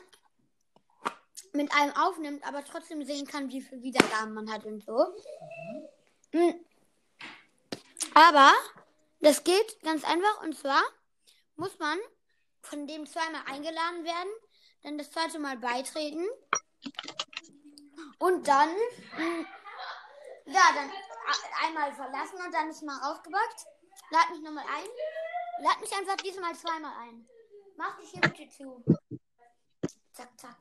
mit 1.54 1.72
einem 1.74 1.92
aufnimmt, 1.96 2.46
aber 2.46 2.64
trotzdem 2.64 3.04
sehen 3.04 3.26
kann, 3.26 3.50
wie 3.50 3.62
viele 3.62 3.83
Wiedergaben 3.83 4.35
man 4.35 4.52
hat 4.52 4.64
und 4.64 4.85
so. 4.85 5.14
Hm. 6.33 6.64
Aber 8.14 8.53
das 9.20 9.44
geht 9.44 9.83
ganz 9.83 10.05
einfach 10.05 10.42
und 10.42 10.57
zwar 10.57 10.83
muss 11.57 11.79
man 11.79 11.98
von 12.62 12.87
dem 12.87 13.07
zweimal 13.07 13.42
eingeladen 13.46 14.05
werden, 14.05 14.31
dann 14.83 14.98
das 14.98 15.11
zweite 15.11 15.38
Mal 15.38 15.57
beitreten 15.59 16.27
und 18.18 18.46
dann 18.46 18.70
ja, 20.46 20.62
dann 20.74 20.90
einmal 21.62 21.92
verlassen 21.94 22.37
und 22.37 22.53
dann 22.53 22.70
ist 22.70 22.83
mal 22.83 22.98
rausgebackt. 22.98 23.66
Lad 24.11 24.31
mich 24.31 24.42
nochmal 24.42 24.64
ein. 24.68 24.88
Lad 25.64 25.81
mich 25.81 25.92
einfach 25.92 26.16
diesmal 26.16 26.55
zweimal 26.55 26.92
ein. 27.00 27.29
Mach 27.77 27.98
die 27.98 28.20
Tür 28.20 28.48
zu. 28.50 28.85
Zack, 30.12 30.29
zack. 30.38 30.57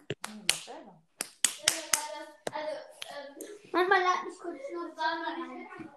Manchmal 3.72 4.02
lad 4.02 4.24
mich 4.24 4.40
kurz 4.40 4.62
nur 4.72 4.96
zweimal 4.96 5.34
ein. 5.34 5.94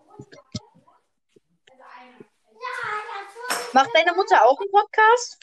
Macht 3.73 3.91
deine 3.95 4.15
Mutter 4.15 4.45
auch 4.45 4.59
einen 4.61 4.71
Podcast? 4.71 5.39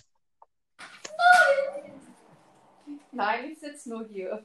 Nein, 3.12 3.52
ich 3.52 3.60
sitze 3.60 3.90
nur 3.90 4.08
hier. 4.08 4.44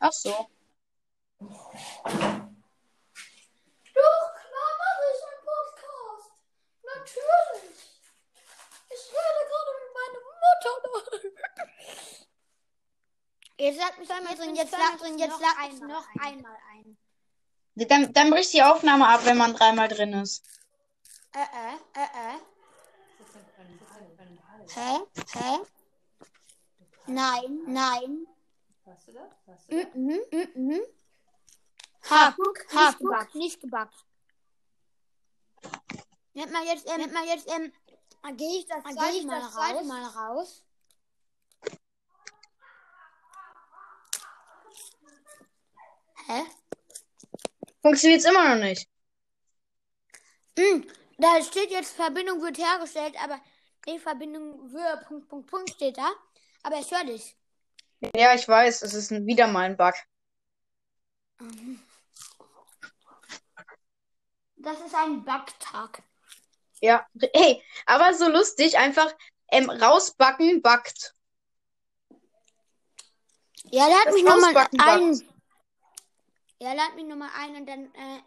Ach 0.00 0.12
so. 0.12 0.30
Doch, 1.38 1.48
klar 3.94 4.70
mache 4.80 5.04
ich 5.12 5.22
einen 5.28 5.42
Podcast. 5.46 6.32
Natürlich. 6.82 7.78
Ich 8.90 9.12
rede 9.12 9.42
gerade 9.48 9.72
mit 9.78 9.90
meiner 9.94 10.22
Mutter. 10.26 10.74
Jetzt 13.58 13.78
lag 13.78 13.96
mich 13.98 14.10
einmal 14.10 14.34
drin, 14.34 14.56
jetzt 14.56 14.72
lag 14.72 14.96
drin, 14.98 15.18
jetzt 15.18 15.40
lag 15.40 15.68
ich 15.70 15.80
noch 15.80 16.06
einmal 16.18 16.56
ein. 16.72 16.96
Dann, 17.74 18.12
dann 18.12 18.30
bricht 18.30 18.52
die 18.54 18.62
Aufnahme 18.62 19.06
ab, 19.06 19.20
wenn 19.24 19.36
man 19.36 19.54
dreimal 19.54 19.88
drin 19.88 20.14
ist. 20.14 20.59
Äh, 21.32 21.38
äh, 21.38 21.76
äh, 21.94 22.34
äh. 22.34 22.38
Hä? 24.74 24.98
Hä? 25.32 25.58
Nein, 27.06 27.58
nein. 27.66 28.26
Hörst 28.84 29.08
du 29.08 29.12
das? 29.12 29.30
Hörst 29.46 29.70
du 29.70 29.76
das? 29.76 29.94
Mhm, 29.94 30.20
mhm, 30.32 30.48
mhm. 30.54 30.80
Gebackt, 32.98 33.34
nicht 33.34 33.60
gebackt. 33.60 34.06
Nennt 36.34 36.52
man 36.52 36.66
jetzt, 36.66 36.88
ähm, 36.88 37.00
nennt 37.00 37.12
man 37.12 37.26
jetzt, 37.26 37.48
ähm, 37.48 37.72
gehe 38.36 38.58
ich 38.58 38.66
das 38.66 38.82
zweite 38.82 39.16
ich 39.16 39.24
Mal, 39.24 39.40
das 39.40 39.56
raus, 39.56 39.84
mal 39.86 40.04
raus. 40.04 40.64
Hä? 46.26 46.42
Funktioniert's 47.82 48.24
immer 48.24 48.54
noch 48.54 48.62
nicht. 48.62 48.88
Hm, 50.58 50.86
da 51.20 51.42
steht 51.42 51.70
jetzt, 51.70 51.94
Verbindung 51.94 52.40
wird 52.42 52.58
hergestellt, 52.58 53.14
aber 53.22 53.40
die 53.86 53.98
Verbindung 53.98 54.72
wird, 54.72 55.06
Punkt, 55.06 55.28
Punkt, 55.28 55.50
Punkt 55.50 55.70
steht 55.70 55.98
da. 55.98 56.10
Aber 56.62 56.78
ich 56.78 56.90
höre 56.90 57.04
dich. 57.04 57.36
Ja, 58.14 58.34
ich 58.34 58.46
weiß, 58.46 58.82
es 58.82 58.94
ist 58.94 59.10
wieder 59.10 59.46
mal 59.46 59.64
ein 59.64 59.76
Bug. 59.76 59.94
Das 64.56 64.80
ist 64.80 64.94
ein 64.94 65.24
Backtag. 65.24 66.02
Ja. 66.80 67.06
Hey, 67.34 67.62
aber 67.86 68.14
so 68.14 68.28
lustig, 68.28 68.76
einfach 68.78 69.12
ähm, 69.48 69.68
rausbacken, 69.68 70.62
backt. 70.62 71.14
Ja, 73.64 73.86
lad 73.86 74.12
mich 74.12 74.24
nochmal 74.24 74.68
ein. 74.78 75.22
Ja, 76.58 76.72
lad 76.74 76.94
mich 76.94 77.04
nochmal 77.04 77.30
ein 77.38 77.56
und 77.56 77.66
dann, 77.66 77.94
äh, 77.94 78.20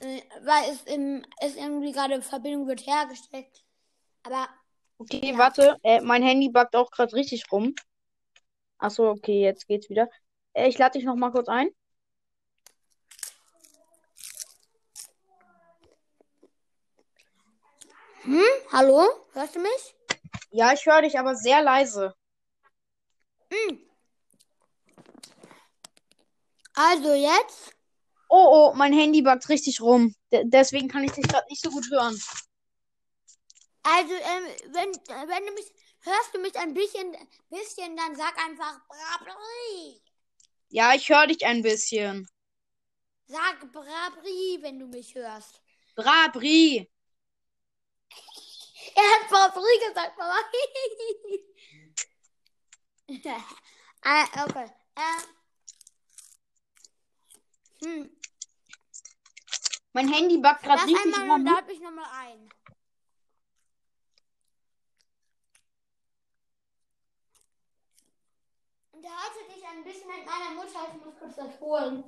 weil 0.00 0.70
es 0.70 0.82
im, 0.82 1.24
es 1.40 1.56
irgendwie 1.56 1.92
gerade 1.92 2.20
Verbindung 2.22 2.66
wird 2.66 2.86
hergestellt. 2.86 3.64
Aber 4.22 4.48
Okay, 4.98 5.36
warte, 5.36 5.76
äh, 5.82 6.00
mein 6.00 6.22
Handy 6.22 6.48
backt 6.48 6.74
auch 6.74 6.90
gerade 6.90 7.14
richtig 7.14 7.44
rum. 7.52 7.74
Ach 8.78 8.90
so, 8.90 9.08
okay, 9.08 9.42
jetzt 9.42 9.66
geht's 9.66 9.90
wieder. 9.90 10.08
Äh, 10.54 10.68
ich 10.68 10.78
lade 10.78 10.98
dich 10.98 11.04
noch 11.04 11.16
mal 11.16 11.30
kurz 11.30 11.48
ein. 11.48 11.68
Hm? 18.22 18.42
Hallo? 18.72 19.06
Hörst 19.34 19.54
du 19.54 19.60
mich? 19.60 19.94
Ja, 20.50 20.72
ich 20.72 20.84
höre 20.86 21.02
dich, 21.02 21.18
aber 21.18 21.36
sehr 21.36 21.62
leise. 21.62 22.14
Hm. 23.52 23.80
Also 26.74 27.14
jetzt? 27.14 27.75
Oh, 28.28 28.70
oh, 28.70 28.72
mein 28.74 28.92
Handy 28.92 29.22
backt 29.22 29.48
richtig 29.48 29.80
rum. 29.80 30.14
De 30.32 30.42
deswegen 30.44 30.88
kann 30.88 31.04
ich 31.04 31.12
dich 31.12 31.26
gerade 31.26 31.46
nicht 31.48 31.62
so 31.62 31.70
gut 31.70 31.88
hören. 31.90 32.20
Also, 33.82 34.14
ähm, 34.14 34.44
wenn, 34.72 34.90
äh, 34.90 35.28
wenn 35.28 35.46
du 35.46 35.52
mich, 35.52 35.72
hörst 36.00 36.34
du 36.34 36.40
mich 36.40 36.56
ein 36.56 36.74
bisschen, 36.74 37.16
bisschen, 37.50 37.96
dann 37.96 38.16
sag 38.16 38.36
einfach 38.44 38.80
Brabri. 38.88 40.02
Ja, 40.68 40.94
ich 40.94 41.08
höre 41.08 41.28
dich 41.28 41.46
ein 41.46 41.62
bisschen. 41.62 42.28
Sag 43.28 43.72
Brabri, 43.72 44.58
wenn 44.60 44.78
du 44.80 44.86
mich 44.86 45.14
hörst. 45.14 45.62
Brabri. 45.94 46.90
Er 48.94 49.02
hat 49.02 49.28
Brabri 49.28 49.78
gesagt, 49.88 50.16
Mama. 50.16 50.38
ah, 54.02 54.24
okay. 54.46 54.70
Äh, 54.94 55.35
hm. 57.82 58.10
Mein 59.92 60.12
Handy 60.12 60.38
backt 60.38 60.62
gerade 60.62 60.82
richtig 60.82 61.04
einmal 61.04 61.40
und 61.40 61.46
rum. 61.46 61.54
lad 61.54 61.66
mich 61.66 61.80
nochmal 61.80 62.04
ein. 62.20 62.48
Unterhalte 68.92 69.54
dich 69.54 69.66
ein 69.66 69.84
bisschen 69.84 70.08
mit 70.08 70.26
meiner 70.26 70.54
Mutter. 70.54 70.94
Ich 70.94 71.04
muss 71.04 71.18
kurz 71.18 71.36
das 71.36 71.60
holen. 71.60 72.04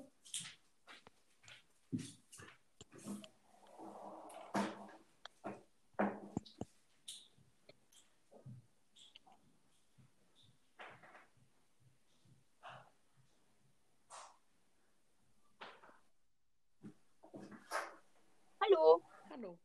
Hallo. 18.70 19.02
Hallo. 19.30 19.58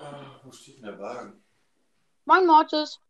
Ah, 0.00 0.35
wo 0.46 0.52
steht 0.52 0.76
denn 0.76 0.84
der 0.84 0.98
Wagen? 0.98 1.42
Moin, 2.24 2.46
Mortis. 2.46 3.00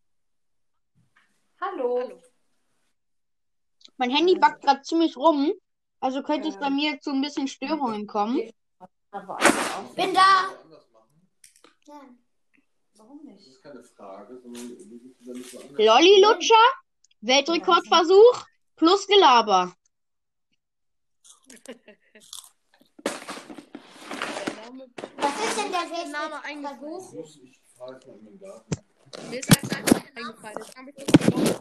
Hallo. 1.61 2.01
Hallo. 2.01 2.23
Mein 3.99 4.11
Handy 4.11 4.39
backt 4.39 4.63
gerade 4.63 4.83
ziemlich 4.83 5.17
rum. 5.17 5.53
Also 6.01 6.23
könnte 6.23 6.49
es 6.49 6.59
bei 6.59 6.71
mir 6.71 7.01
zu 7.01 7.11
ein 7.11 7.21
bisschen 7.23 7.49
Störungen 7.49 8.07
kommen. 8.07 8.37
Bin 8.37 8.53
da. 10.15 10.51
Anders 10.63 10.91
machen? 10.93 11.29
Nein. 11.87 12.19
Warum 12.95 13.19
Das 13.27 13.37
nicht? 13.37 13.49
ist 13.49 13.63
keine 13.63 13.83
Frage, 13.83 14.39
sondern 14.39 14.69
du 14.69 14.99
bist 14.99 15.21
ja 15.21 15.33
nicht 15.33 15.51
so 15.51 15.61
anders. 15.61 15.79
Lolli-Lutscher, 15.79 16.67
Weltrekordversuch 17.21 18.45
plus 18.77 19.07
Gelaber. 19.07 19.75
Was 24.77 25.49
ist 25.49 25.59
denn 25.59 25.73
der 25.73 25.89
Name 26.13 26.45
Weltrekordversuch? 26.45 27.11
Ich, 27.15 27.41
jetzt 27.45 27.79
mal 27.79 27.99
in 28.19 28.25
den 28.27 28.39
Garten. 28.39 28.71
mir 29.31 29.41
ist 29.41 29.49
das 29.49 29.71
eingefallen. 30.15 30.57
Das 30.59 30.77
habe 30.77 30.91
ich 30.91 30.97
nicht 30.97 31.19
genommen, 31.19 31.55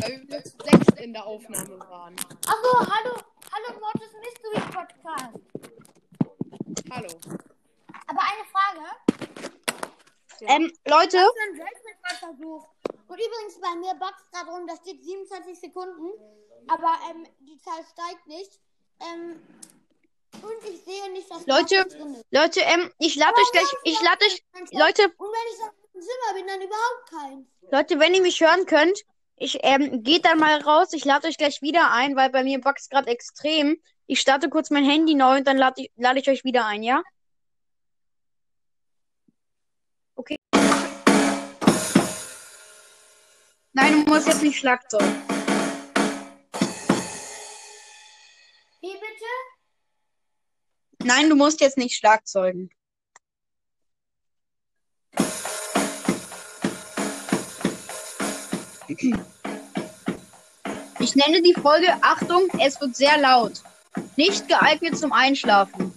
weil 0.00 0.24
wir 0.26 0.44
zu 0.44 0.56
sechs 0.64 1.00
in 1.02 1.12
der 1.12 1.26
Aufnahme 1.26 1.78
waren. 1.80 2.16
Achso, 2.16 2.78
hallo. 2.78 3.16
Hallo, 3.52 3.78
Mortis 3.78 4.12
Mystery 4.22 4.72
Podcast. 4.72 5.38
Hallo. 6.90 7.08
Aber 8.06 8.20
eine 8.22 8.44
Frage. 8.50 8.84
Ähm, 10.40 10.72
Leute, 10.86 11.18
Weltrekordversuch? 11.18 12.68
Und 13.06 13.18
übrigens, 13.18 13.60
bei 13.60 13.74
mir 13.76 13.94
boxt 13.96 14.32
gerade 14.32 14.50
rum, 14.50 14.66
da 14.66 14.76
steht 14.76 15.04
27 15.04 15.60
Sekunden. 15.60 16.10
Aber 16.68 16.96
ähm, 17.10 17.26
die 17.40 17.58
Zahl 17.58 17.84
steigt 17.84 18.26
nicht. 18.26 18.60
Ähm, 19.00 19.42
und 20.42 20.70
ich 20.70 20.84
sehe 20.84 21.10
nicht, 21.12 21.30
dass 21.30 21.46
Leute. 21.46 21.86
Leute, 22.30 22.60
ähm, 22.60 22.92
ich 22.98 23.16
lade 23.16 23.34
euch 23.36 23.52
gleich, 23.52 23.72
ich 23.84 24.00
lade 24.02 24.24
euch, 24.24 24.42
Leute, 24.72 25.02
Und 25.16 25.28
wenn 25.28 25.48
ich 25.52 25.60
im 25.94 26.00
Zimmer 26.00 26.34
bin, 26.34 26.46
dann 26.46 26.60
überhaupt 26.60 27.10
keins. 27.10 27.46
Leute, 27.70 28.00
wenn 28.00 28.14
ihr 28.14 28.22
mich 28.22 28.40
hören 28.40 28.66
könnt, 28.66 28.98
ich, 29.36 29.58
ähm, 29.62 30.02
geht 30.02 30.24
dann 30.24 30.38
mal 30.38 30.60
raus. 30.60 30.92
Ich 30.92 31.04
lade 31.04 31.26
euch 31.26 31.36
gleich 31.36 31.62
wieder 31.62 31.90
ein, 31.90 32.16
weil 32.16 32.30
bei 32.30 32.44
mir 32.44 32.60
buggt 32.60 32.88
gerade 32.90 33.10
extrem. 33.10 33.80
Ich 34.06 34.20
starte 34.20 34.48
kurz 34.48 34.70
mein 34.70 34.84
Handy 34.84 35.14
neu 35.14 35.38
und 35.38 35.46
dann 35.46 35.56
lade 35.56 35.82
ich, 35.82 35.90
lade 35.96 36.20
ich 36.20 36.28
euch 36.28 36.44
wieder 36.44 36.64
ein, 36.66 36.82
ja? 36.82 37.02
Okay. 40.14 40.36
Nein, 43.72 44.04
du 44.04 44.10
musst 44.10 44.28
jetzt 44.28 44.42
nicht 44.42 44.58
Schlagzeug. 44.58 45.31
Nein, 51.04 51.28
du 51.28 51.36
musst 51.36 51.60
jetzt 51.60 51.78
nicht 51.78 51.96
Schlagzeugen. 51.96 52.70
Ich 61.00 61.16
nenne 61.16 61.42
die 61.42 61.54
Folge 61.54 61.88
Achtung, 62.02 62.48
es 62.60 62.80
wird 62.80 62.94
sehr 62.94 63.18
laut. 63.18 63.62
Nicht 64.16 64.48
geeignet 64.48 64.96
zum 64.96 65.12
Einschlafen. 65.12 65.92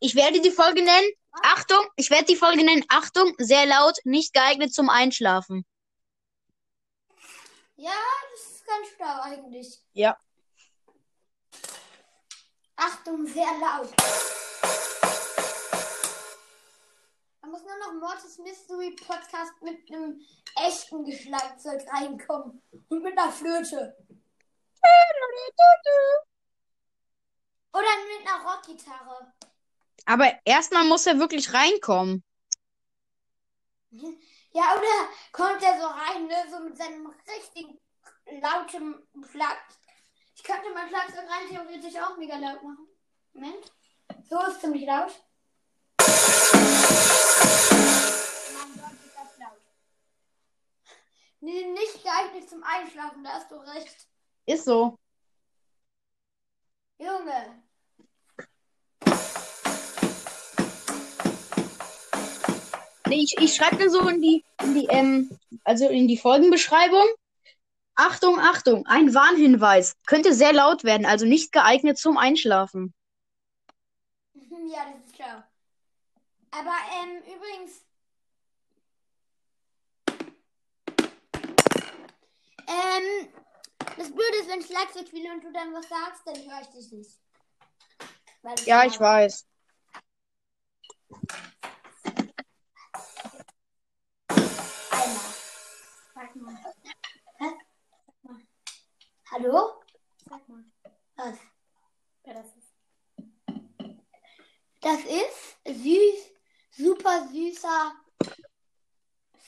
Ich 0.00 0.14
werde 0.14 0.40
die 0.40 0.50
Folge 0.50 0.82
nennen. 0.82 1.10
Achtung, 1.42 1.84
ich 1.96 2.10
werde 2.10 2.26
die 2.26 2.36
Folge 2.36 2.64
nennen. 2.64 2.84
Achtung, 2.88 3.34
sehr 3.38 3.66
laut, 3.66 3.96
nicht 4.04 4.32
geeignet 4.32 4.74
zum 4.74 4.88
Einschlafen. 4.88 5.64
Ja, 7.80 7.92
das 8.32 8.56
ist 8.56 8.66
ganz 8.66 8.88
schlau 8.88 9.20
eigentlich. 9.22 9.78
Ja. 9.92 10.18
Achtung, 12.74 13.24
sehr 13.24 13.46
laut. 13.60 13.88
Da 17.40 17.46
muss 17.46 17.62
nur 17.62 17.78
noch 17.78 17.92
Mortis 18.00 18.38
Mystery 18.38 18.96
Podcast 18.96 19.52
mit 19.62 19.88
einem 19.92 20.20
echten 20.56 21.12
Schlagzeug 21.12 21.86
reinkommen. 21.92 22.60
Und 22.88 23.02
mit 23.04 23.16
einer 23.16 23.30
Flöte. 23.30 23.96
Oder 27.72 27.96
mit 28.08 28.26
einer 28.26 28.44
Rockgitarre. 28.44 29.32
Aber 30.04 30.32
erstmal 30.44 30.84
muss 30.84 31.06
er 31.06 31.20
wirklich 31.20 31.52
reinkommen. 31.52 32.24
Ja, 34.52 34.74
oder 34.76 35.08
kommt 35.32 35.62
er 35.62 35.78
so 35.80 35.86
rein, 35.86 36.26
ne, 36.26 36.46
so 36.50 36.60
mit 36.60 36.76
seinem 36.76 37.06
richtigen 37.36 37.78
lauten 38.40 39.06
Schlag. 39.30 39.58
Ich 40.34 40.42
könnte 40.42 40.72
mein 40.72 40.88
Schlagzeug 40.88 41.28
rein 41.28 41.48
theoretisch 41.48 42.00
auch 42.00 42.16
mega 42.16 42.36
laut 42.36 42.62
machen. 42.62 42.88
Moment. 43.32 43.72
So 44.28 44.40
ist 44.46 44.60
ziemlich 44.60 44.86
laut. 44.86 45.12
Mein 48.54 48.72
Gott, 48.76 48.92
ist 49.04 49.16
das 49.16 49.38
laut. 49.38 49.60
Nee, 51.40 51.66
nicht 51.66 52.02
geeignet 52.02 52.48
zum 52.48 52.62
Einschlafen, 52.62 53.24
da 53.24 53.30
hast 53.30 53.50
du 53.50 53.56
recht. 53.56 54.08
Ist 54.46 54.64
so. 54.64 54.98
Junge. 56.98 57.67
Nee, 63.08 63.22
ich, 63.22 63.34
ich 63.40 63.54
schreibe 63.54 63.76
mir 63.76 63.90
so 63.90 64.06
in 64.06 64.20
die, 64.20 64.44
in 64.62 64.74
die, 64.74 64.86
ähm, 64.90 65.30
also 65.64 65.88
in 65.88 66.08
die 66.08 66.18
Folgenbeschreibung. 66.18 67.06
Achtung, 67.94 68.38
Achtung, 68.38 68.86
ein 68.86 69.14
Warnhinweis. 69.14 69.96
Könnte 70.06 70.34
sehr 70.34 70.52
laut 70.52 70.84
werden, 70.84 71.06
also 71.06 71.24
nicht 71.24 71.50
geeignet 71.52 71.98
zum 71.98 72.18
Einschlafen. 72.18 72.94
Ja, 74.70 74.84
das 74.92 75.06
ist 75.06 75.14
klar. 75.14 75.48
Aber 76.50 76.74
ähm, 77.00 77.22
übrigens. 77.22 77.82
Ähm, 82.66 83.28
das 83.96 84.12
Blöde 84.12 84.36
ist, 84.40 84.50
wenn 84.50 84.60
ich 84.60 84.66
Schlagzeug 84.66 85.08
spiele 85.08 85.32
und 85.32 85.42
du 85.42 85.50
dann 85.52 85.72
was 85.72 85.88
sagst, 85.88 86.22
dann 86.26 86.36
höre 86.36 86.60
ich 86.60 86.68
dich 86.68 86.92
nicht. 86.92 87.18
Ja, 88.66 88.84
ich 88.84 89.00
weiß. 89.00 89.46
Hallo? 99.40 99.80
Sag 100.28 100.48
mal. 100.48 100.64
Was? 101.14 101.38
Wer 102.24 102.34
das 102.34 102.46
ist. 102.56 102.74
Das 104.80 104.98
ist 105.04 105.58
süß, 105.64 106.30
super 106.72 107.28
süßer 107.28 107.92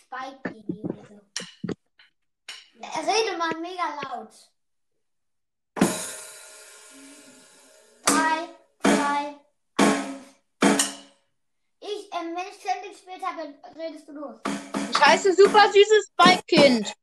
Spike 0.01 0.39
Baby 0.45 0.81
oder 0.85 1.05
so. 1.07 1.21
Er 2.81 3.03
redet 3.05 3.37
mal 3.37 3.61
mega 3.61 4.01
laut. 4.05 4.33
Drei, 8.05 8.49
zwei, 8.83 9.41
eins. 9.79 10.25
Ich, 11.81 12.15
ähm, 12.15 12.37
wenn 12.37 12.47
ich 12.47 12.63
Sandwich 12.63 12.93
gespielt 12.93 13.25
habe, 13.25 13.59
redest 13.77 14.07
du 14.07 14.13
los. 14.13 14.41
Ich 14.93 15.01
heiße 15.01 15.35
super 15.35 15.69
süßes 15.73 16.13
Spike-Kind. 16.13 16.95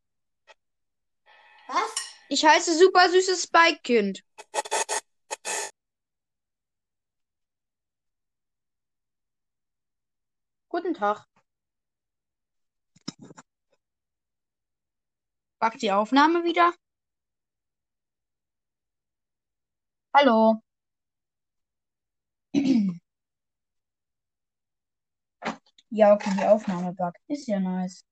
Was? 1.68 2.07
Ich 2.30 2.46
heiße 2.46 2.78
super 2.78 3.10
süßes 3.10 3.44
Spike-Kind. 3.44 4.24
Guten 10.70 10.94
Tag. 10.94 11.26
Backt 15.60 15.84
die 15.84 15.92
Aufnahme 15.92 16.44
wieder? 16.44 16.74
Hallo. 20.14 20.62
Ja, 25.90 26.14
okay, 26.14 26.32
die 26.40 26.46
Aufnahme 26.46 26.94
backt. 26.94 27.20
Ist 27.28 27.48
ja 27.48 27.60
nice. 27.60 28.06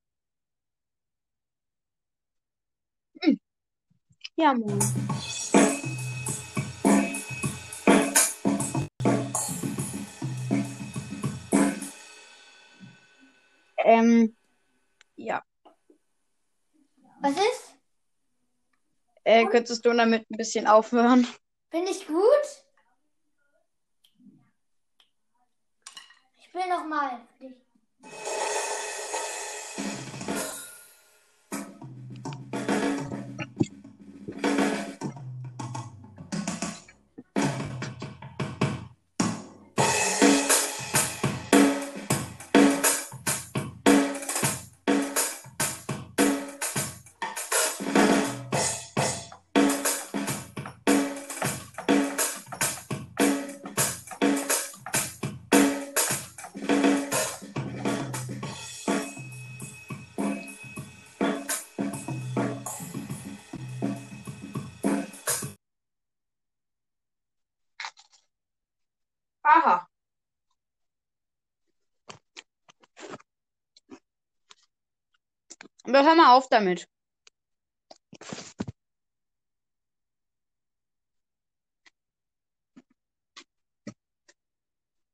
Ja, 4.38 4.54
Mann. 4.54 4.80
Ähm, 13.78 14.36
ja. 15.15 15.41
Was 17.21 17.32
ist? 17.32 17.76
Äh, 19.24 19.45
könntest 19.45 19.86
du 19.86 19.93
damit 19.93 20.30
ein 20.30 20.38
bisschen 20.38 20.67
aufhören? 20.67 21.28
Bin 21.71 21.88
ich 21.88 22.06
gut? 22.06 22.17
Ich 26.38 26.54
will 26.54 26.67
noch 26.69 26.86
hör 76.04 76.16
mal 76.16 76.36
auf 76.36 76.48
damit. 76.50 76.88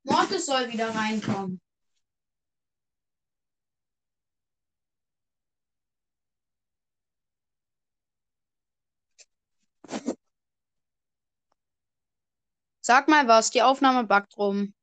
Mortis 0.04 0.46
soll 0.46 0.72
wieder 0.72 0.89
reinkommen. 0.96 1.62
Sag 12.84 13.08
mal 13.08 13.28
was, 13.28 13.52
die 13.52 13.62
Aufnahme 13.62 14.04
backt 14.06 14.38
rum. 14.38 14.74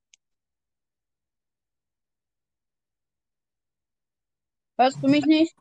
Hörst 4.80 5.02
du 5.02 5.08
mich 5.08 5.26
nicht? 5.26 5.56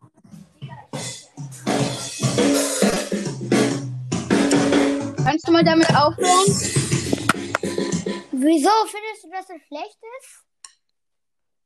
Kannst 5.23 5.47
du 5.47 5.51
mal 5.51 5.63
damit 5.63 5.89
aufhören? 5.89 6.45
Wieso 8.31 8.69
findest 8.85 9.23
du, 9.23 9.31
dass 9.31 9.49
es 9.49 9.61
schlecht 9.67 9.97
ist? 10.19 10.45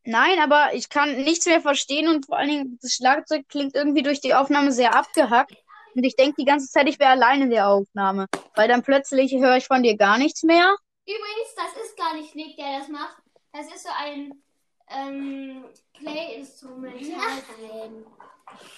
Nein, 0.05 0.39
aber 0.39 0.73
ich 0.73 0.87
kann 0.87 1.23
nichts 1.23 1.45
mehr 1.45 1.59
verstehen 1.59 2.07
und 2.07 2.25
vor 2.25 2.37
allen 2.37 2.47
Dingen 2.47 2.79
das 2.81 2.93
Schlagzeug 2.93 3.49
klingt 3.49 3.75
irgendwie 3.75 4.03
durch 4.03 4.21
die 4.21 4.33
Aufnahme 4.33 4.71
sehr 4.71 4.95
abgehackt. 4.95 5.57
Und 5.93 6.05
ich 6.05 6.15
denke 6.15 6.35
die 6.39 6.45
ganze 6.45 6.67
Zeit, 6.67 6.87
ich 6.87 6.99
wäre 6.99 7.11
allein 7.11 7.41
in 7.41 7.49
der 7.49 7.67
Aufnahme. 7.67 8.27
Weil 8.55 8.69
dann 8.69 8.81
plötzlich 8.81 9.33
höre 9.33 9.57
ich 9.57 9.67
von 9.67 9.83
dir 9.83 9.97
gar 9.97 10.17
nichts 10.17 10.43
mehr. 10.43 10.73
Übrigens, 11.05 11.53
das 11.57 11.83
ist 11.83 11.97
gar 11.97 12.15
nicht 12.15 12.33
Nick, 12.33 12.55
der 12.55 12.79
das 12.79 12.87
macht. 12.87 13.17
Das 13.51 13.67
ist 13.67 13.83
so 13.83 13.89
ein 13.99 14.41
ähm, 14.87 15.65
Play-Instrumental. 16.01 18.03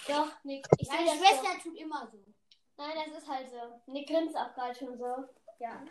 Doch, 0.08 0.32
Nick. 0.44 0.66
Ich 0.78 0.88
Meine 0.88 1.06
das 1.06 1.16
Schwester 1.16 1.64
tut 1.64 1.78
immer 1.78 2.08
so. 2.12 2.18
so. 2.18 2.34
Nein, 2.78 2.92
das 3.06 3.24
ist 3.24 3.30
halt 3.30 3.48
so. 3.50 3.92
Nick 3.92 4.08
grinst 4.08 4.36
auch 4.36 4.54
gerade 4.54 4.76
schon 4.76 4.98
so. 4.98 5.26
Ja. 5.60 5.82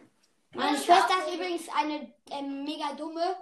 Meine 0.55 0.77
Schwester 0.77 1.27
ist 1.27 1.35
übrigens 1.35 1.69
eine 1.75 2.13
ähm, 2.31 2.65
mega 2.65 2.93
dumme. 2.95 3.37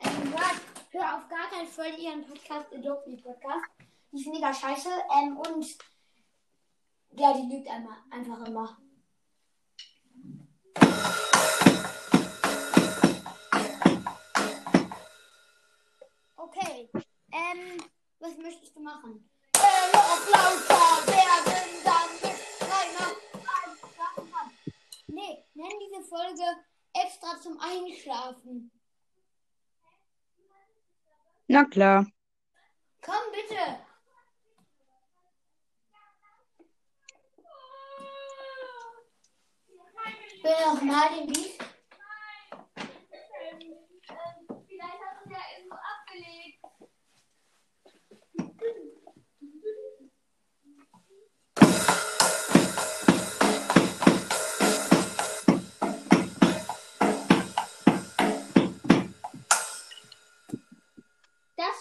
Ähm, 0.00 0.32
hört, 0.32 0.60
hör 0.90 1.16
auf 1.16 1.28
gar 1.28 1.48
keinen 1.50 1.68
Fall 1.68 1.98
ihren 1.98 2.24
Podcast, 2.24 2.72
Adobe 2.72 3.16
Podcast. 3.22 3.66
Die 4.12 4.20
ist 4.20 4.28
mega 4.28 4.52
scheiße. 4.52 4.88
Ähm, 5.18 5.38
und 5.38 5.66
ja, 7.12 7.32
die 7.34 7.54
lügt 7.54 7.68
einmal, 7.68 7.96
einfach 8.10 8.46
immer. 8.46 8.78
Okay. 16.36 16.88
Ähm, 17.36 17.84
was 18.18 18.34
möchtest 18.38 18.74
du 18.74 18.80
machen? 18.80 19.28
Äh, 19.56 19.92
noch 19.92 20.26
lauter 20.30 21.06
werden, 21.06 21.84
damit 21.84 22.38
keiner 22.58 23.12
einschlafen 23.60 24.32
kann. 24.32 24.50
Nee, 25.08 25.44
nenn 25.52 25.78
diese 25.80 26.02
Folge 26.08 26.44
extra 26.94 27.38
zum 27.38 27.60
Einschlafen. 27.60 28.70
Na 31.48 31.64
klar. 31.64 32.06
Komm 33.02 33.14
bitte. 33.32 33.84
Will 40.42 40.66
noch 40.66 40.82
mal 40.82 41.08
den 41.18 41.26
Beat? 41.26 41.75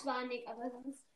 Das 0.05 0.13
war 0.13 0.21
aber 0.21 0.69
sonst. 0.69 1.07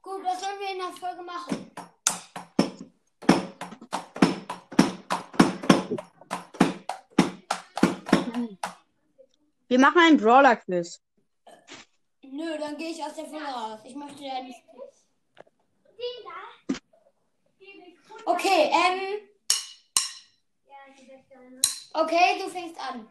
Gut, 0.00 0.24
was 0.24 0.40
sollen 0.40 0.58
wir 0.58 0.72
in 0.72 0.78
der 0.78 0.92
Folge 0.98 1.22
machen? 1.22 1.67
Wir 9.68 9.78
machen 9.78 10.00
einen 10.00 10.16
Brawler-Quiz. 10.18 11.00
Nö, 12.22 12.58
dann 12.58 12.76
gehe 12.76 12.90
ich 12.90 13.02
aus 13.02 13.14
der 13.14 13.26
Folge 13.26 13.46
raus. 13.46 13.80
Ich 13.84 13.94
möchte 13.94 14.22
ja 14.22 14.42
nicht. 14.42 14.62
Okay, 18.24 18.70
ähm. 18.72 19.28
Okay, 21.94 22.38
du 22.38 22.48
fängst 22.50 22.78
an. 22.78 23.08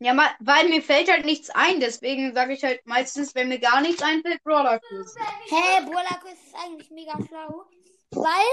Ja, 0.00 0.16
weil 0.38 0.68
mir 0.68 0.82
fällt 0.82 1.10
halt 1.10 1.24
nichts 1.24 1.50
ein, 1.50 1.80
deswegen 1.80 2.32
sage 2.32 2.52
ich 2.52 2.62
halt 2.62 2.86
meistens, 2.86 3.34
wenn 3.34 3.48
mir 3.48 3.58
gar 3.58 3.80
nichts 3.80 4.00
einfällt, 4.00 4.42
Brawler 4.44 4.78
Quiz. 4.78 5.14
Hä, 5.48 5.84
Brawler 5.86 6.20
Quiz 6.22 6.38
ist 6.46 6.54
eigentlich 6.54 6.90
mega 6.90 7.14
schlau. 7.26 7.66
Weil 8.12 8.52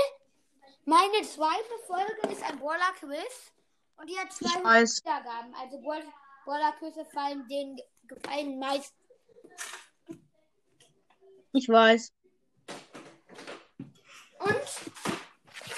meine 0.85 1.21
zweite 1.21 1.79
Folge 1.85 2.33
ist 2.33 2.43
ein 2.43 2.57
Brawler 2.59 2.91
Quiz 2.99 3.53
und 3.97 4.09
die 4.09 4.17
hat 4.17 4.27
Ich 4.29 4.37
200 4.37 4.63
weiß. 4.63 5.01
Wiedergaben. 5.03 5.53
Also 5.55 5.77
Brawl- 5.81 6.13
Brawler 6.45 6.71
Quizze 6.73 7.05
fallen 7.05 7.47
denen 7.47 7.77
gefallen 8.03 8.59
meist. 8.59 8.93
Ich 11.53 11.67
weiß. 11.69 12.13
Und 14.39 14.61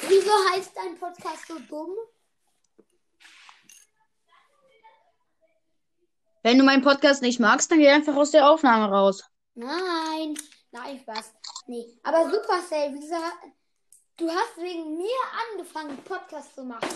wieso 0.10 0.32
heißt 0.52 0.72
dein 0.76 0.98
Podcast 0.98 1.48
so 1.48 1.60
dumm? 1.60 1.96
Wenn 6.44 6.58
du 6.58 6.64
meinen 6.64 6.82
Podcast 6.84 7.22
nicht 7.22 7.40
magst, 7.40 7.70
dann 7.72 7.80
geh 7.80 7.90
einfach 7.90 8.16
aus 8.16 8.32
der 8.32 8.50
Aufnahme 8.50 8.90
raus. 8.94 9.24
Nein, 9.56 10.38
nein, 10.72 11.00
Spaß. 11.00 11.34
Nee, 11.68 11.98
aber 12.04 12.30
Supercell, 12.30 12.94
wie 12.94 13.00
gesagt, 13.00 13.38
du 14.18 14.30
hast 14.30 14.58
wegen 14.58 14.98
mir 14.98 15.20
angefangen, 15.52 15.98
Podcast 16.04 16.54
zu 16.56 16.64
machen. 16.64 16.90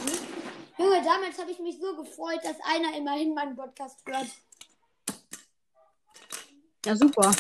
Junge, 0.78 1.02
damals 1.04 1.38
habe 1.38 1.52
ich 1.52 1.60
mich 1.60 1.80
so 1.80 1.96
gefreut, 1.96 2.40
dass 2.44 2.58
einer 2.64 2.98
immerhin 2.98 3.34
meinen 3.34 3.56
Podcast 3.56 4.00
hört. 4.06 4.28
Ja, 6.86 6.96
super. 6.96 7.32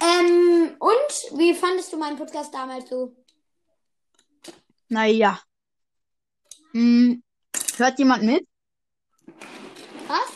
Ähm, 0.00 0.76
und 0.78 1.38
wie 1.38 1.54
fandest 1.54 1.92
du 1.92 1.98
meinen 1.98 2.16
Podcast 2.16 2.52
damals 2.52 2.88
so? 2.88 3.14
Naja. 4.88 5.40
Hm, 6.72 7.22
hört 7.76 7.98
jemand 7.98 8.22
mit? 8.24 8.48
Was? 10.08 10.32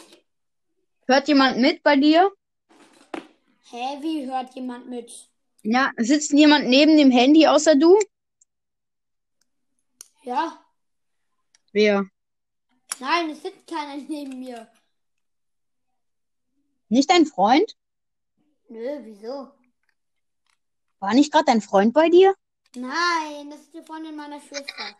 Hört 1.07 1.29
jemand 1.29 1.59
mit 1.59 1.83
bei 1.83 1.97
dir? 1.97 2.31
Hä, 3.71 3.99
wie 4.01 4.27
hört 4.27 4.55
jemand 4.55 4.89
mit? 4.89 5.29
Ja, 5.71 5.93
sitzt 5.99 6.33
jemand 6.33 6.67
neben 6.67 6.97
dem 6.97 7.11
Handy 7.11 7.47
außer 7.47 7.77
du? 7.77 7.99
Ja? 10.23 10.65
Wer? 11.73 12.07
Nein, 12.99 13.29
es 13.29 13.43
sitzt 13.43 13.67
keiner 13.67 13.99
neben 14.09 14.39
mir. 14.39 14.67
Nicht 16.89 17.11
dein 17.11 17.27
Freund? 17.27 17.77
Nö, 18.71 19.01
wieso? 19.03 19.53
War 21.01 21.13
nicht 21.13 21.31
gerade 21.31 21.45
dein 21.45 21.61
Freund 21.61 21.93
bei 21.93 22.09
dir? 22.09 22.35
Nein, 22.75 23.51
das 23.51 23.61
ist 23.61 23.75
die 23.75 23.83
Freundin 23.83 24.17
meiner 24.17 24.41
Schwester. 24.41 24.97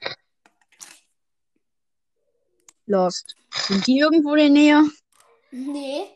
Lost. 2.85 3.35
Sind 3.69 3.87
die 3.87 4.01
irgendwo 4.01 4.35
in 4.35 4.39
der 4.39 4.51
Nähe? 4.51 4.91
Nee. 5.51 6.11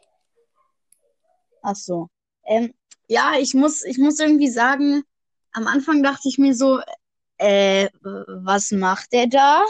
Ach 1.62 1.74
so. 1.74 2.10
Ähm, 2.44 2.74
ja, 3.12 3.34
ich 3.38 3.52
muss, 3.52 3.84
ich 3.84 3.98
muss 3.98 4.18
irgendwie 4.18 4.48
sagen, 4.48 5.02
am 5.52 5.66
Anfang 5.66 6.02
dachte 6.02 6.28
ich 6.28 6.38
mir 6.38 6.54
so, 6.54 6.80
äh, 7.36 7.90
was 8.00 8.70
macht 8.70 9.12
der 9.12 9.26
da? 9.26 9.64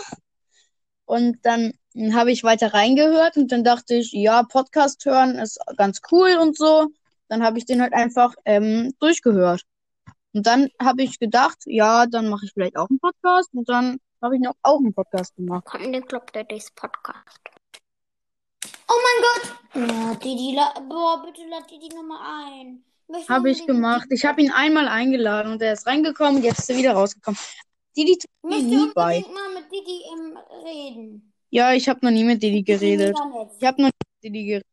Und 1.06 1.38
dann 1.42 1.72
habe 2.12 2.30
ich 2.30 2.44
weiter 2.44 2.72
reingehört 2.72 3.36
und 3.36 3.50
dann 3.50 3.64
dachte 3.64 3.94
ich, 3.94 4.12
ja, 4.12 4.44
Podcast 4.44 5.04
hören 5.04 5.40
ist 5.40 5.58
ganz 5.76 6.00
cool 6.12 6.36
und 6.40 6.56
so. 6.56 6.86
Dann 7.28 7.42
habe 7.42 7.58
ich 7.58 7.64
den 7.64 7.82
halt 7.82 7.94
einfach 7.94 8.32
ähm, 8.44 8.94
durchgehört. 9.00 9.62
Und 10.32 10.46
dann 10.46 10.68
habe 10.80 11.02
ich 11.02 11.18
gedacht, 11.18 11.58
ja, 11.66 12.06
dann 12.06 12.28
mache 12.28 12.46
ich 12.46 12.52
vielleicht 12.52 12.76
auch 12.76 12.88
einen 12.88 13.00
Podcast 13.00 13.50
und 13.54 13.68
dann 13.68 13.98
habe 14.22 14.36
ich 14.36 14.40
noch 14.40 14.54
auch 14.62 14.78
einen 14.78 14.94
Podcast 14.94 15.34
gemacht. 15.34 15.64
Komm 15.66 15.82
in 15.82 15.92
den 15.92 16.06
Club 16.06 16.32
Daddy's 16.32 16.70
Podcast. 16.70 17.40
Oh 18.88 19.00
mein 19.04 19.24
Gott! 19.26 19.90
Ja, 19.90 20.14
Didi, 20.14 20.54
la 20.54 20.72
boah, 20.88 21.24
bitte 21.24 21.48
lad 21.48 21.68
Didi 21.68 21.88
nochmal 21.94 22.20
ein. 22.46 22.84
Habe 23.28 23.50
ich 23.50 23.66
gemacht. 23.66 24.06
Ich 24.10 24.24
habe 24.24 24.40
ihn 24.42 24.50
einmal 24.50 24.88
eingeladen 24.88 25.52
und 25.52 25.62
er 25.62 25.72
ist 25.72 25.86
reingekommen 25.86 26.36
und 26.36 26.44
jetzt 26.44 26.60
ist 26.60 26.70
er 26.70 26.76
wieder 26.76 26.92
rausgekommen. 26.92 27.38
Didi 27.96 28.18
tut 28.18 28.30
mir 28.42 28.56
möchte 28.56 28.64
nie 28.64 28.92
bei. 28.94 29.24
mal 29.32 29.54
mit 29.54 29.70
Didi 29.70 30.02
ähm, 30.12 30.38
reden. 30.64 31.32
Ja, 31.50 31.72
ich 31.74 31.88
habe 31.88 32.00
noch 32.02 32.10
nie 32.10 32.24
mit 32.24 32.42
Didi 32.42 32.62
geredet. 32.62 33.14
Ich 33.58 33.66
habe 33.66 33.82
noch 33.82 33.88
nie 33.88 34.06
mit 34.14 34.24
Didi 34.24 34.44
geredet. 34.46 34.66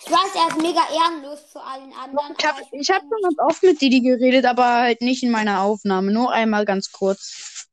Ich 0.00 0.10
weiß, 0.10 0.34
er 0.36 0.48
ist 0.48 0.62
mega 0.62 0.80
ehrenlos 0.90 1.50
zu 1.50 1.60
allen 1.60 1.92
anderen. 1.92 2.34
Ich 2.38 2.46
habe 2.46 2.62
ich 2.72 2.90
hab 2.90 3.02
schon 3.02 3.22
ganz 3.22 3.38
oft 3.38 3.62
mit 3.62 3.80
Didi 3.80 4.00
geredet, 4.00 4.44
aber 4.44 4.64
halt 4.64 5.00
nicht 5.00 5.22
in 5.22 5.30
meiner 5.30 5.62
Aufnahme. 5.62 6.12
Nur 6.12 6.32
einmal 6.32 6.64
ganz 6.64 6.92
kurz. 6.92 7.66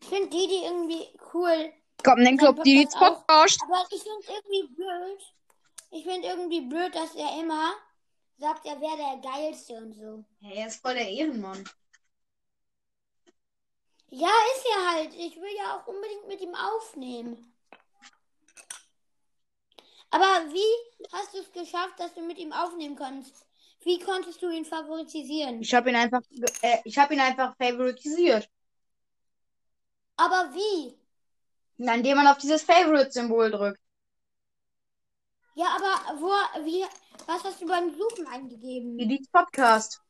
ich 0.00 0.08
finde 0.08 0.30
Didi 0.30 0.64
irgendwie 0.64 1.06
cool. 1.32 1.72
Komm, 2.04 2.24
dann 2.24 2.36
Podcast 2.36 2.66
Didis. 2.66 2.94
Podcast. 2.94 3.58
Aber 3.62 3.86
ich 3.90 4.02
finde 4.02 4.26
irgendwie 4.26 4.74
blöd. 4.74 5.20
Ich 5.94 6.04
finde 6.04 6.28
irgendwie 6.28 6.62
blöd, 6.62 6.94
dass 6.94 7.14
er 7.14 7.38
immer 7.38 7.74
sagt, 8.38 8.64
er 8.64 8.80
wäre 8.80 8.96
der 8.96 9.30
Geilste 9.30 9.74
und 9.74 9.92
so. 9.92 10.24
Hey, 10.40 10.60
er 10.60 10.66
ist 10.68 10.80
voll 10.80 10.94
der 10.94 11.06
Ehrenmann. 11.06 11.62
Ja, 14.08 14.30
ist 14.56 14.66
er 14.74 14.90
halt. 14.90 15.14
Ich 15.14 15.36
will 15.36 15.54
ja 15.56 15.76
auch 15.76 15.86
unbedingt 15.86 16.26
mit 16.28 16.40
ihm 16.40 16.54
aufnehmen. 16.54 17.54
Aber 20.10 20.50
wie 20.50 21.08
hast 21.12 21.34
du 21.34 21.38
es 21.40 21.52
geschafft, 21.52 21.98
dass 21.98 22.14
du 22.14 22.22
mit 22.22 22.38
ihm 22.38 22.54
aufnehmen 22.54 22.96
kannst? 22.96 23.44
Wie 23.82 23.98
konntest 23.98 24.40
du 24.40 24.48
ihn 24.48 24.64
favoritisieren? 24.64 25.60
Ich 25.60 25.74
habe 25.74 25.90
ihn 25.90 25.96
einfach, 25.96 26.22
äh, 26.62 26.78
ich 26.84 26.96
habe 26.96 27.12
ihn 27.12 27.20
einfach 27.20 27.54
favoritisiert. 27.56 28.48
Aber 30.16 30.54
wie? 30.54 30.96
Indem 31.76 32.16
man 32.16 32.28
auf 32.28 32.38
dieses 32.38 32.62
Favorite-Symbol 32.62 33.50
drückt. 33.50 33.81
Ja, 35.54 35.76
aber 35.76 36.20
wo, 36.20 36.64
wie, 36.64 36.84
was 37.26 37.44
hast 37.44 37.60
du 37.60 37.66
beim 37.66 37.94
Suchen 37.94 38.26
eingegeben? 38.26 38.98
Elite 38.98 39.28
Podcast. 39.30 40.00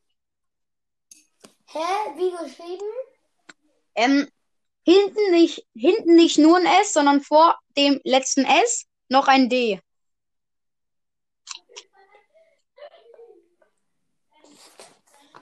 Hä? 1.66 1.78
Wie 2.16 2.30
geschrieben? 2.30 2.86
Ähm, 3.94 4.28
hinten 4.84 5.30
nicht, 5.32 5.66
hinten 5.74 6.14
nicht 6.14 6.38
nur 6.38 6.58
ein 6.58 6.66
S, 6.66 6.92
sondern 6.92 7.22
vor 7.22 7.58
dem 7.76 8.00
letzten 8.04 8.44
S 8.44 8.86
noch 9.08 9.26
ein 9.26 9.48
D. 9.48 9.80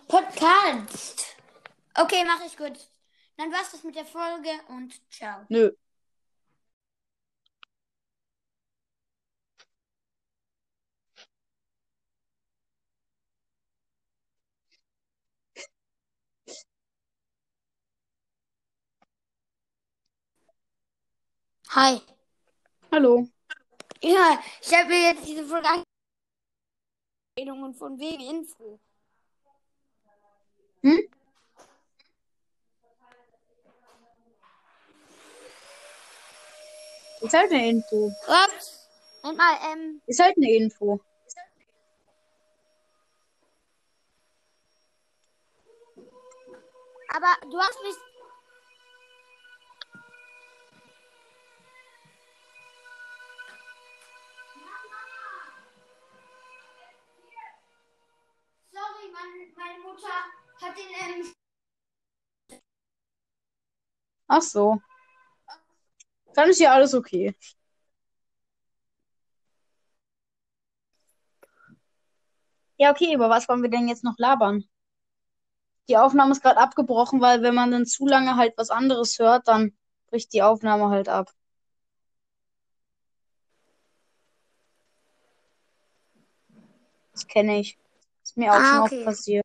Podcast. 0.08 1.36
Okay, 1.94 2.24
mache 2.24 2.46
ich 2.46 2.56
gut. 2.56 2.78
Dann 3.36 3.52
war's 3.52 3.70
das 3.70 3.84
mit 3.84 3.94
der 3.94 4.06
Folge 4.06 4.50
und 4.68 4.94
ciao. 5.12 5.44
Nö. 5.48 5.70
Hi. 21.72 22.00
Hallo. 22.90 23.28
Ja, 24.02 24.40
ich 24.60 24.74
habe 24.74 24.88
mir 24.88 25.12
jetzt 25.12 25.24
diese 25.24 25.44
Folge 25.44 25.68
Empfehlungen 27.36 27.74
von 27.74 27.96
wegen 27.96 28.22
Info. 28.22 28.80
Hm? 30.82 31.08
Ist 37.20 37.34
halt 37.34 37.52
eine 37.52 37.68
Info. 37.68 38.06
Ups. 38.26 38.88
Und 39.22 39.36
mal, 39.36 39.56
ähm, 39.72 40.02
Ist 40.06 40.20
halt 40.20 40.36
eine 40.36 40.50
Info. 40.50 41.00
aber 47.10 47.50
du 47.50 47.58
hast 47.58 47.78
mich. 47.82 48.09
Ach 64.30 64.42
so. 64.42 64.80
Dann 66.34 66.48
ist 66.50 66.60
ja 66.60 66.72
alles 66.72 66.94
okay. 66.94 67.34
Ja, 72.78 72.90
okay, 72.90 73.14
über 73.14 73.28
was 73.30 73.48
wollen 73.48 73.62
wir 73.62 73.70
denn 73.70 73.86
jetzt 73.88 74.02
noch 74.04 74.18
labern? 74.18 74.64
Die 75.88 75.96
Aufnahme 75.96 76.32
ist 76.32 76.42
gerade 76.42 76.58
abgebrochen, 76.60 77.20
weil 77.20 77.42
wenn 77.42 77.54
man 77.54 77.70
dann 77.72 77.84
zu 77.86 78.06
lange 78.06 78.36
halt 78.36 78.54
was 78.56 78.70
anderes 78.70 79.18
hört, 79.18 79.48
dann 79.48 79.76
bricht 80.08 80.32
die 80.32 80.42
Aufnahme 80.42 80.88
halt 80.88 81.08
ab. 81.08 81.30
Das 87.12 87.26
kenne 87.26 87.58
ich. 87.60 87.76
Ist 88.22 88.36
mir 88.36 88.52
auch 88.52 88.56
Ah, 88.60 88.70
schon 88.70 88.80
okay. 88.80 88.96
oft 88.98 89.06
passiert. 89.06 89.44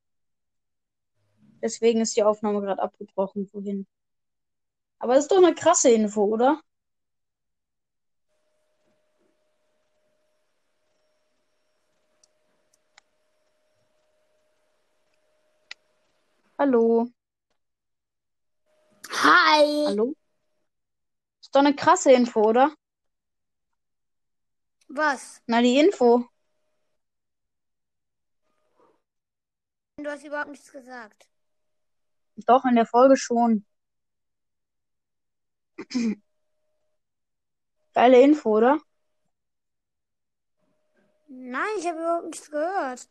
Deswegen 1.61 2.01
ist 2.01 2.15
die 2.15 2.23
Aufnahme 2.23 2.61
gerade 2.61 2.81
abgebrochen. 2.81 3.49
Wohin? 3.51 3.87
Aber 4.99 5.15
das 5.15 5.25
ist 5.25 5.31
doch 5.31 5.37
eine 5.37 5.53
krasse 5.53 5.89
Info, 5.91 6.23
oder? 6.23 6.61
Hallo. 16.57 17.09
Hi. 19.11 19.85
Hallo? 19.87 20.13
Ist 21.41 21.53
doch 21.53 21.59
eine 21.59 21.75
krasse 21.75 22.11
Info, 22.11 22.41
oder? 22.41 22.73
Was? 24.87 25.41
Na, 25.47 25.61
die 25.61 25.77
Info. 25.77 26.25
Du 29.97 30.09
hast 30.09 30.23
überhaupt 30.23 30.49
nichts 30.49 30.71
gesagt. 30.71 31.29
Doch, 32.47 32.65
in 32.65 32.75
der 32.75 32.85
Folge 32.85 33.17
schon. 33.17 33.65
Geile 37.93 38.21
Info, 38.21 38.57
oder? 38.57 38.79
Nein, 41.27 41.61
ich 41.79 41.87
habe 41.87 41.99
überhaupt 41.99 42.25
nichts 42.25 42.49
gehört. 42.51 43.07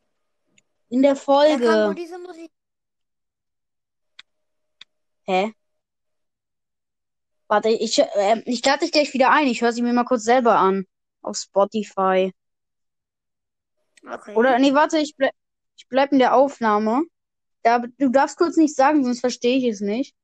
In 0.89 1.03
der 1.03 1.15
Da 1.15 1.21
kam 1.21 1.59
nur 1.59 1.59
Folge. 1.59 1.95
diese 1.95 2.19
Musik. 2.19 2.51
Hä? 5.25 5.53
Warte, 7.49 7.71
ich, 7.71 7.99
äh, 7.99 8.43
ich 8.47 8.65
lade 8.65 8.81
dich 8.81 8.93
gleich 8.93 9.13
wieder 9.15 9.31
ein. 9.31 9.47
Ich 9.47 9.63
höre 9.63 9.73
sie 9.73 9.83
mir 9.83 9.93
mal 9.93 10.05
kurz 10.05 10.25
selber 10.25 10.59
an. 10.59 10.87
Auf 11.23 11.37
Spotify. 11.37 12.33
Okay. 14.07 14.35
Oder, 14.35 14.59
nee, 14.59 14.75
warte, 14.75 14.99
ich, 14.99 15.17
bleib, 15.17 15.33
ich 15.77 15.89
bleib 15.89 16.13
in 16.13 16.19
der 16.19 16.35
Aufnahme. 16.35 17.05
Da, 17.63 17.79
du 17.79 18.11
darfst 18.11 18.37
kurz 18.37 18.57
nicht 18.57 18.77
sagen, 18.77 19.05
sonst 19.05 19.21
verstehe 19.21 19.57
ich 19.57 19.65
es 19.65 19.81
nicht. 19.81 20.15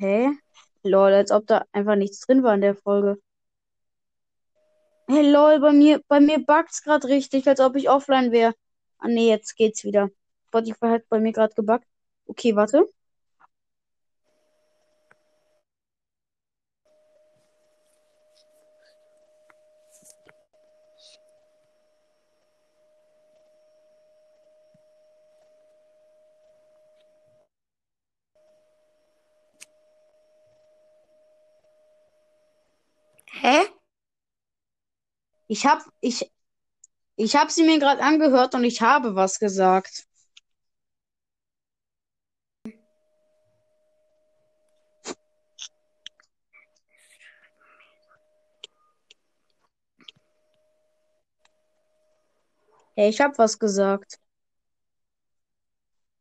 Hä? 0.00 0.30
Lol, 0.84 1.12
als 1.14 1.30
ob 1.30 1.46
da 1.46 1.64
einfach 1.72 1.96
nichts 1.96 2.20
drin 2.20 2.42
war 2.42 2.54
in 2.54 2.60
der 2.62 2.74
Folge. 2.74 3.18
Hey, 5.08 5.22
lol, 5.30 5.60
bei 5.60 5.72
mir, 5.72 6.00
bei 6.08 6.20
mir 6.20 6.38
bugt's 6.44 6.82
gerade 6.82 7.08
richtig, 7.08 7.46
als 7.48 7.60
ob 7.60 7.76
ich 7.76 7.88
offline 7.90 8.32
wäre. 8.32 8.54
Ah, 8.98 9.08
nee, 9.08 9.28
jetzt 9.28 9.56
geht's 9.56 9.84
wieder. 9.84 10.08
Spotify 10.48 10.86
hat 10.88 11.08
bei 11.08 11.18
mir 11.20 11.32
gerade 11.32 11.54
gebuggt. 11.54 11.86
Okay, 12.26 12.56
warte. 12.56 12.88
Hä? 33.42 33.72
Ich 35.52 35.66
hab, 35.66 35.82
ich, 36.00 36.32
ich 37.16 37.36
hab 37.36 37.50
sie 37.50 37.62
mir 37.62 37.78
gerade 37.78 38.02
angehört 38.02 38.54
und 38.54 38.64
ich 38.64 38.80
habe 38.80 39.14
was 39.14 39.38
gesagt. 39.38 40.06
Hey, 52.96 53.10
ich 53.10 53.20
hab 53.20 53.36
was 53.36 53.58
gesagt. 53.58 54.18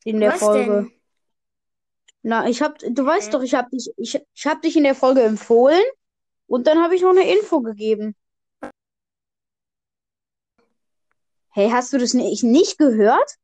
In 0.03 0.19
der 0.19 0.34
Was 0.34 0.39
Folge. 0.39 0.89
denn? 0.89 1.01
Na, 2.21 2.49
ich 2.49 2.61
hab, 2.61 2.79
du 2.79 3.05
weißt 3.05 3.32
Hä? 3.32 3.38
doch, 3.38 3.43
ich 3.43 3.53
hab 3.53 3.69
dich, 3.69 3.89
ich, 3.95 4.21
ich 4.34 4.45
hab 4.45 4.61
dich 4.61 4.75
in 4.75 4.84
der 4.84 4.93
Folge 4.95 5.21
empfohlen 5.21 5.82
und 6.47 6.67
dann 6.67 6.84
habe 6.84 6.97
ich 6.97 7.01
noch 7.01 7.11
eine 7.11 7.34
Info 7.34 7.61
gegeben. 7.61 8.13
Hey, 11.54 11.70
hast 11.70 11.91
du 11.91 11.97
das 11.97 12.14
nicht, 12.14 12.43
nicht 12.43 12.78
gehört? 12.78 13.38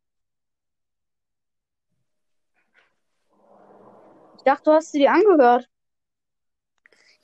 Ich 4.37 4.43
dachte, 4.43 4.63
du 4.63 4.71
hast 4.71 4.93
sie 4.93 4.99
dir 4.99 5.11
angehört. 5.11 5.67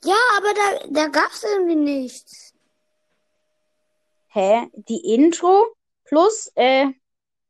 Ja, 0.04 0.16
aber 0.36 0.52
da, 0.52 0.86
da 0.90 1.06
gab's 1.08 1.42
irgendwie 1.42 1.76
nichts. 1.76 2.52
Hä? 4.28 4.68
Die 4.74 5.14
Intro 5.14 5.74
plus, 6.04 6.52
äh, 6.54 6.88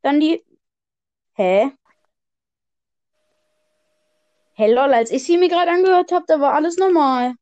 dann 0.03 0.21
die. 0.21 0.45
Hä? 1.33 1.73
Hä, 4.53 4.73
lol, 4.73 4.95
als 4.95 5.11
ich 5.11 5.25
sie 5.25 5.39
mir 5.39 5.49
gerade 5.49 5.73
angehört 5.73 6.13
habe, 6.13 6.25
da 6.29 6.39
war 6.39 6.55
alles 6.55 6.77
normal. 6.77 7.35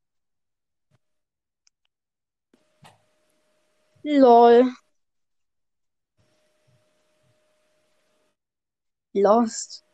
Lol. 4.05 4.73
Lost. 9.15 9.85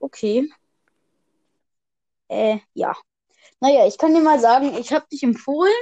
Okay. 0.00 0.48
Äh, 2.28 2.58
ja. 2.74 2.94
Naja, 3.60 3.86
ich 3.86 3.98
kann 3.98 4.14
dir 4.14 4.22
mal 4.22 4.40
sagen, 4.40 4.74
ich 4.78 4.92
habe 4.92 5.06
dich 5.12 5.22
empfohlen 5.24 5.72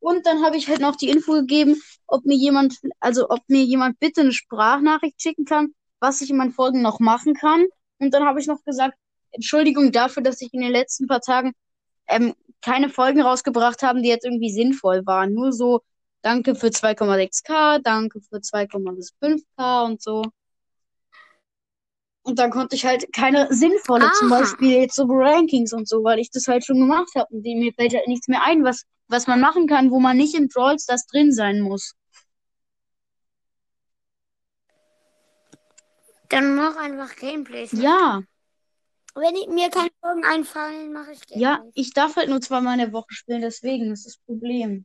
Und 0.00 0.26
dann 0.26 0.44
habe 0.44 0.56
ich 0.58 0.68
halt 0.68 0.80
noch 0.80 0.96
die 0.96 1.10
Info 1.10 1.32
gegeben, 1.34 1.80
ob 2.06 2.26
mir 2.26 2.36
jemand, 2.36 2.78
also 3.00 3.30
ob 3.30 3.40
mir 3.48 3.64
jemand 3.64 4.00
bitte 4.00 4.22
eine 4.22 4.32
Sprachnachricht 4.32 5.20
schicken 5.22 5.44
kann, 5.46 5.74
was 6.00 6.20
ich 6.22 6.30
in 6.30 6.36
meinen 6.38 6.52
Folgen 6.52 6.82
noch 6.82 7.00
machen 7.00 7.34
kann. 7.34 7.66
Und 8.00 8.14
dann 8.14 8.24
habe 8.24 8.40
ich 8.40 8.46
noch 8.48 8.62
gesagt, 8.64 8.96
Entschuldigung 9.32 9.92
dafür, 9.92 10.22
dass 10.22 10.40
ich 10.42 10.54
in 10.54 10.62
den 10.62 10.72
letzten 10.72 11.08
paar 11.08 11.20
Tagen 11.22 11.54
ähm, 12.08 12.34
keine 12.62 12.90
Folgen 12.90 13.22
rausgebracht 13.22 13.82
habe, 13.82 14.02
die 14.02 14.08
jetzt 14.08 14.24
irgendwie 14.26 14.52
sinnvoll 14.52 15.06
waren. 15.06 15.34
Nur 15.34 15.52
so, 15.52 15.82
danke 16.26 16.56
für 16.56 16.72
2,6k, 16.72 17.78
danke 17.78 18.20
für 18.20 18.38
2,5k 18.38 19.84
und 19.84 20.02
so. 20.02 20.24
Und 22.22 22.40
dann 22.40 22.50
konnte 22.50 22.74
ich 22.74 22.84
halt 22.84 23.12
keine 23.12 23.46
sinnvolle, 23.54 24.10
zum 24.18 24.32
Aha. 24.32 24.40
Beispiel 24.40 24.72
jetzt 24.72 24.96
so 24.96 25.04
Rankings 25.08 25.72
und 25.72 25.88
so, 25.88 26.02
weil 26.02 26.18
ich 26.18 26.32
das 26.32 26.48
halt 26.48 26.64
schon 26.66 26.80
gemacht 26.80 27.14
habe. 27.14 27.28
Und 27.32 27.42
mir 27.42 27.72
fällt 27.72 27.94
halt 27.94 28.08
nichts 28.08 28.26
mehr 28.26 28.42
ein, 28.44 28.64
was, 28.64 28.82
was 29.06 29.28
man 29.28 29.40
machen 29.40 29.68
kann, 29.68 29.92
wo 29.92 30.00
man 30.00 30.16
nicht 30.16 30.34
im 30.34 30.48
Brawl 30.48 30.76
Stars 30.80 31.06
drin 31.06 31.30
sein 31.30 31.60
muss. 31.60 31.94
Dann 36.28 36.56
mach 36.56 36.74
einfach 36.76 37.14
Gameplays. 37.14 37.70
Ja, 37.70 38.20
Wenn 39.14 39.36
ich, 39.36 39.46
mir 39.46 39.70
keine 39.70 39.90
Folgen 40.00 40.24
einfallen, 40.24 40.92
mache 40.92 41.12
ich 41.12 41.20
Gameplays. 41.20 41.40
ja, 41.40 41.64
ich 41.74 41.92
darf 41.92 42.16
halt 42.16 42.28
nur 42.28 42.40
zweimal 42.40 42.72
in 42.72 42.80
der 42.80 42.92
Woche 42.92 43.10
spielen, 43.10 43.42
deswegen 43.42 43.92
ist 43.92 44.06
das 44.06 44.16
Problem. 44.16 44.84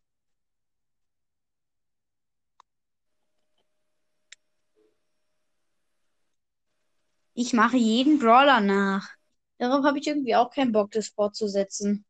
Ich 7.42 7.54
mache 7.54 7.76
jeden 7.76 8.20
Brawler 8.20 8.62
nach. 8.62 9.10
Darauf 9.58 9.84
habe 9.84 9.98
ich 9.98 10.06
irgendwie 10.06 10.36
auch 10.36 10.52
keinen 10.52 10.72
Bock, 10.72 10.92
das 10.92 11.08
fortzusetzen. 11.08 12.06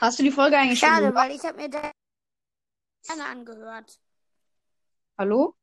Hast 0.00 0.18
du 0.18 0.22
die 0.22 0.30
Folge 0.30 0.56
eigentlich 0.56 0.78
schon 0.78 0.88
Schade, 0.88 1.14
weil 1.14 1.32
ich 1.32 1.44
habe 1.44 1.58
mir 1.58 1.68
da 1.68 1.90
gerne 3.06 3.24
angehört. 3.26 4.00
Hallo? 5.18 5.54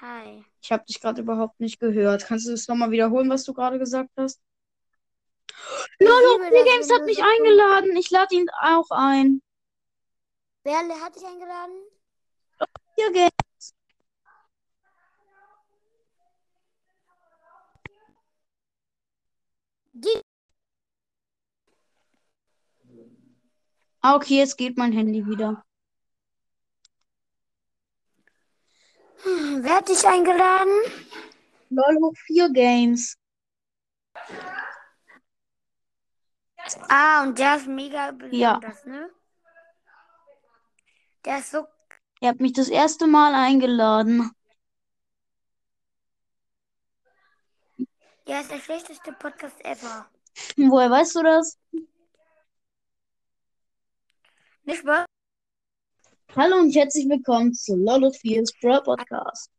Hi. 0.00 0.46
Ich 0.62 0.72
habe 0.72 0.86
dich 0.86 0.98
gerade 0.98 1.20
überhaupt 1.20 1.60
nicht 1.60 1.78
gehört. 1.78 2.24
Kannst 2.24 2.46
du 2.46 2.52
das 2.52 2.68
nochmal 2.68 2.90
wiederholen, 2.92 3.28
was 3.28 3.44
du 3.44 3.52
gerade 3.52 3.78
gesagt 3.78 4.12
hast? 4.16 4.40
Lolo, 5.98 6.38
das, 6.38 6.64
Games 6.64 6.90
hat 6.90 7.04
mich 7.04 7.18
so- 7.18 7.22
eingeladen. 7.22 7.94
Ich 7.98 8.08
lade 8.08 8.34
ihn 8.34 8.48
auch 8.62 8.88
ein. 8.92 9.42
Wer 10.64 10.78
hat 10.78 11.14
dich 11.14 11.26
eingeladen? 11.26 11.82
Hier 12.96 13.12
Games. 13.12 13.49
Ah, 24.02 24.14
okay, 24.16 24.38
jetzt 24.38 24.56
geht 24.56 24.76
mein 24.78 24.92
Handy 24.92 25.26
wieder. 25.26 25.64
Hm, 29.22 29.62
Wer 29.62 29.76
hat 29.76 29.88
dich 29.88 30.06
eingeladen? 30.06 30.72
Lolo, 31.70 32.12
vier 32.26 32.50
Games. 32.50 33.16
Ah, 36.88 37.22
und 37.22 37.38
der 37.38 37.56
ist 37.56 37.66
mega 37.66 38.12
Ja. 38.30 38.54
besonders, 38.54 38.84
ne? 38.86 39.10
Der 41.24 41.38
ist 41.38 41.50
so. 41.50 41.66
Ihr 42.20 42.28
habt 42.28 42.40
mich 42.40 42.52
das 42.52 42.68
erste 42.68 43.06
Mal 43.06 43.34
eingeladen. 43.34 44.30
Der 48.30 48.42
ist 48.42 48.50
der 48.52 48.60
schlechteste 48.60 49.12
Podcast 49.14 49.60
ever. 49.64 50.08
Woher 50.56 50.88
weißt 50.88 51.16
du 51.16 51.22
das? 51.24 51.58
Nicht 54.62 54.86
wahr? 54.86 55.04
Hallo 56.36 56.58
und 56.58 56.72
herzlich 56.72 57.08
willkommen 57.08 57.52
zu 57.52 57.74
Lolo 57.74 58.10
4's 58.10 58.52
Brawl 58.60 58.84
Podcast. 58.84 59.50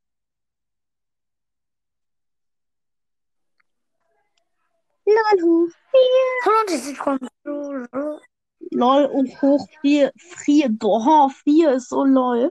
Lolo 5.06 5.68
4. 5.68 6.00
Hallo 6.46 6.62
und 6.62 6.70
herzlich 6.70 6.98
willkommen 6.98 7.28
zu. 7.44 8.22
LOL 8.72 9.06
und 9.08 9.42
hoch 9.42 9.68
4. 9.82 10.14
4. 10.16 10.70
Boah, 10.70 11.30
4 11.44 11.74
ist 11.74 11.90
so 11.90 12.06
lol. 12.06 12.50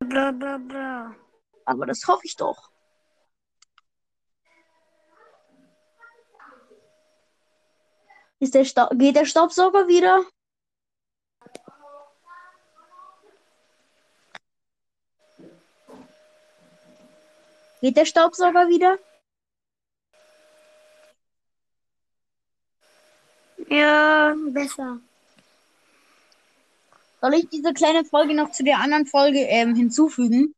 Bla 0.00 0.32
bla 0.32 0.58
bla. 0.58 1.16
Aber 1.64 1.86
das 1.86 2.06
hoffe 2.06 2.20
ich 2.26 2.36
doch. 2.36 2.75
Ist 8.38 8.54
der 8.54 8.64
Sta 8.64 8.90
geht 8.92 9.16
der 9.16 9.24
Staubsauger 9.24 9.88
wieder? 9.88 10.24
Geht 17.80 17.96
der 17.96 18.04
Staubsauger 18.04 18.68
wieder? 18.68 18.98
Ja, 23.68 24.34
besser. 24.48 25.00
Soll 27.20 27.34
ich 27.34 27.48
diese 27.48 27.72
kleine 27.72 28.04
Folge 28.04 28.34
noch 28.34 28.52
zu 28.52 28.62
der 28.64 28.78
anderen 28.78 29.06
Folge 29.06 29.40
ähm, 29.40 29.74
hinzufügen, 29.74 30.54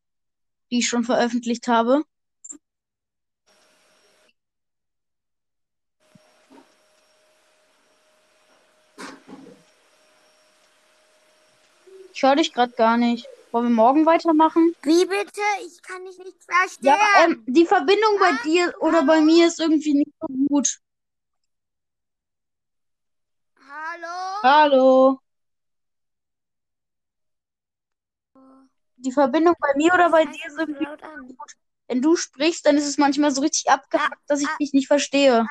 die 0.71 0.81
ich 0.81 0.89
schon 0.89 1.05
veröffentlicht 1.05 1.69
habe? 1.69 2.03
Ich 12.19 12.25
höre 12.25 12.35
dich 12.35 12.53
gerade 12.53 12.73
gar 12.73 12.97
nicht. 12.97 13.29
Wollen 13.53 13.67
wir 13.69 13.75
morgen 13.77 14.05
weitermachen? 14.05 14.75
Wie 14.83 15.07
bitte? 15.07 15.41
Ich 15.65 15.81
kann 15.83 16.05
dich 16.05 16.19
nicht 16.19 16.43
verstehen. 16.43 16.89
Ja, 16.89 16.99
ähm, 17.23 17.45
die 17.47 17.65
Verbindung 17.65 18.19
bei 18.19 18.33
dir 18.43 18.75
oder 18.81 19.05
bei 19.05 19.21
mir 19.21 19.47
ist 19.47 19.61
irgendwie 19.61 19.95
nicht 19.95 20.11
so 20.21 20.27
gut. 20.49 20.81
Hallo? 23.61 24.43
Hallo. 24.43 25.21
Die 28.97 29.13
Verbindung 29.13 29.55
bei 29.61 29.75
mir 29.77 29.95
oder 29.95 30.11
bei 30.11 30.25
dir 30.25 30.45
ist 30.45 30.59
irgendwie 30.59 30.87
laut 30.87 31.01
an. 31.05 31.25
gut. 31.25 31.53
Wenn 31.87 32.03
du 32.03 32.17
sprichst, 32.17 32.67
dann 32.67 32.77
ist 32.77 32.89
es 32.89 32.99
manchmal 32.99 33.31
so 33.31 33.43
richtig 33.43 33.71
abgehackt, 33.71 34.19
dass 34.27 34.41
ich 34.41 34.49
dich 34.61 34.73
nicht 34.73 34.89
verstehe. 34.89 35.47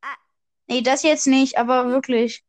Ah, 0.00 0.14
Nee, 0.68 0.80
das 0.80 1.02
jetzt 1.02 1.26
nicht, 1.26 1.58
aber 1.58 1.90
wirklich. 1.90 2.46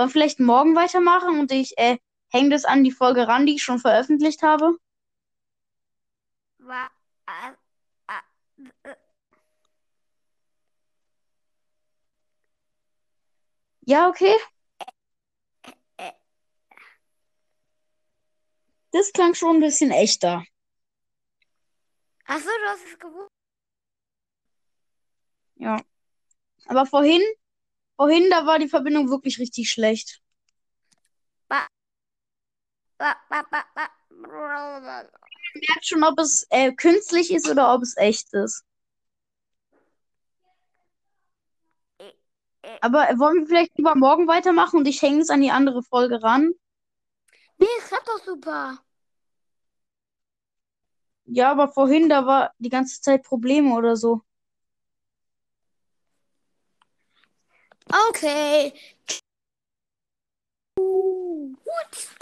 Wollen 0.00 0.08
wir 0.08 0.12
vielleicht 0.12 0.40
morgen 0.40 0.74
weitermachen 0.76 1.38
und 1.38 1.52
ich 1.52 1.76
äh, 1.76 1.98
hänge 2.32 2.48
das 2.48 2.64
an 2.64 2.84
die 2.84 2.90
Folge 2.90 3.28
ran, 3.28 3.44
die 3.44 3.56
ich 3.56 3.62
schon 3.62 3.78
veröffentlicht 3.78 4.40
habe? 4.40 4.78
wa, 6.56 6.90
äh, 7.26 8.94
Ja, 13.82 14.08
okay. 14.08 14.34
äh. 15.98 16.12
Das 18.92 19.12
klang 19.12 19.34
schon 19.34 19.56
ein 19.56 19.60
bisschen 19.60 19.90
echter. 19.90 20.42
Achso, 22.24 22.48
du 22.48 22.68
hast 22.70 22.86
es 22.86 22.98
gewusst. 22.98 23.28
Ja. 25.56 25.82
Aber 26.68 26.86
vorhin, 26.86 27.20
vorhin, 28.00 28.30
da 28.30 28.46
war 28.46 28.58
die 28.58 28.68
Verbindung 28.68 29.10
wirklich 29.10 29.38
richtig 29.38 29.68
schlecht. 29.68 30.22
Ba. 31.48 31.66
Merkt 35.54 35.86
schon, 35.86 36.02
ob 36.04 36.18
es 36.18 36.46
äh, 36.48 36.72
künstlich 36.72 37.30
ist 37.30 37.46
oder 37.50 37.74
ob 37.74 37.82
es 37.82 37.98
echt 37.98 38.32
ist. 38.32 38.64
Aber 42.80 43.10
äh, 43.10 43.18
wollen 43.18 43.40
wir 43.40 43.46
vielleicht 43.46 43.76
lieber 43.76 43.94
morgen 43.94 44.26
weitermachen 44.26 44.78
und 44.78 44.88
ich 44.88 45.02
hänge 45.02 45.20
es 45.20 45.28
an 45.28 45.42
die 45.42 45.50
andere 45.50 45.82
Folge 45.82 46.22
ran? 46.22 46.54
Nee, 47.58 47.66
es 47.80 47.88
klappt 47.88 48.08
doch 48.08 48.24
super. 48.24 48.78
Ja, 51.26 51.50
aber 51.50 51.68
vorhin, 51.68 52.08
da 52.08 52.24
war 52.24 52.54
die 52.58 52.70
ganze 52.70 53.02
Zeit 53.02 53.24
Probleme 53.24 53.74
oder 53.74 53.94
so. 53.94 54.22
Okay. 57.92 58.72
Gut. 60.76 62.19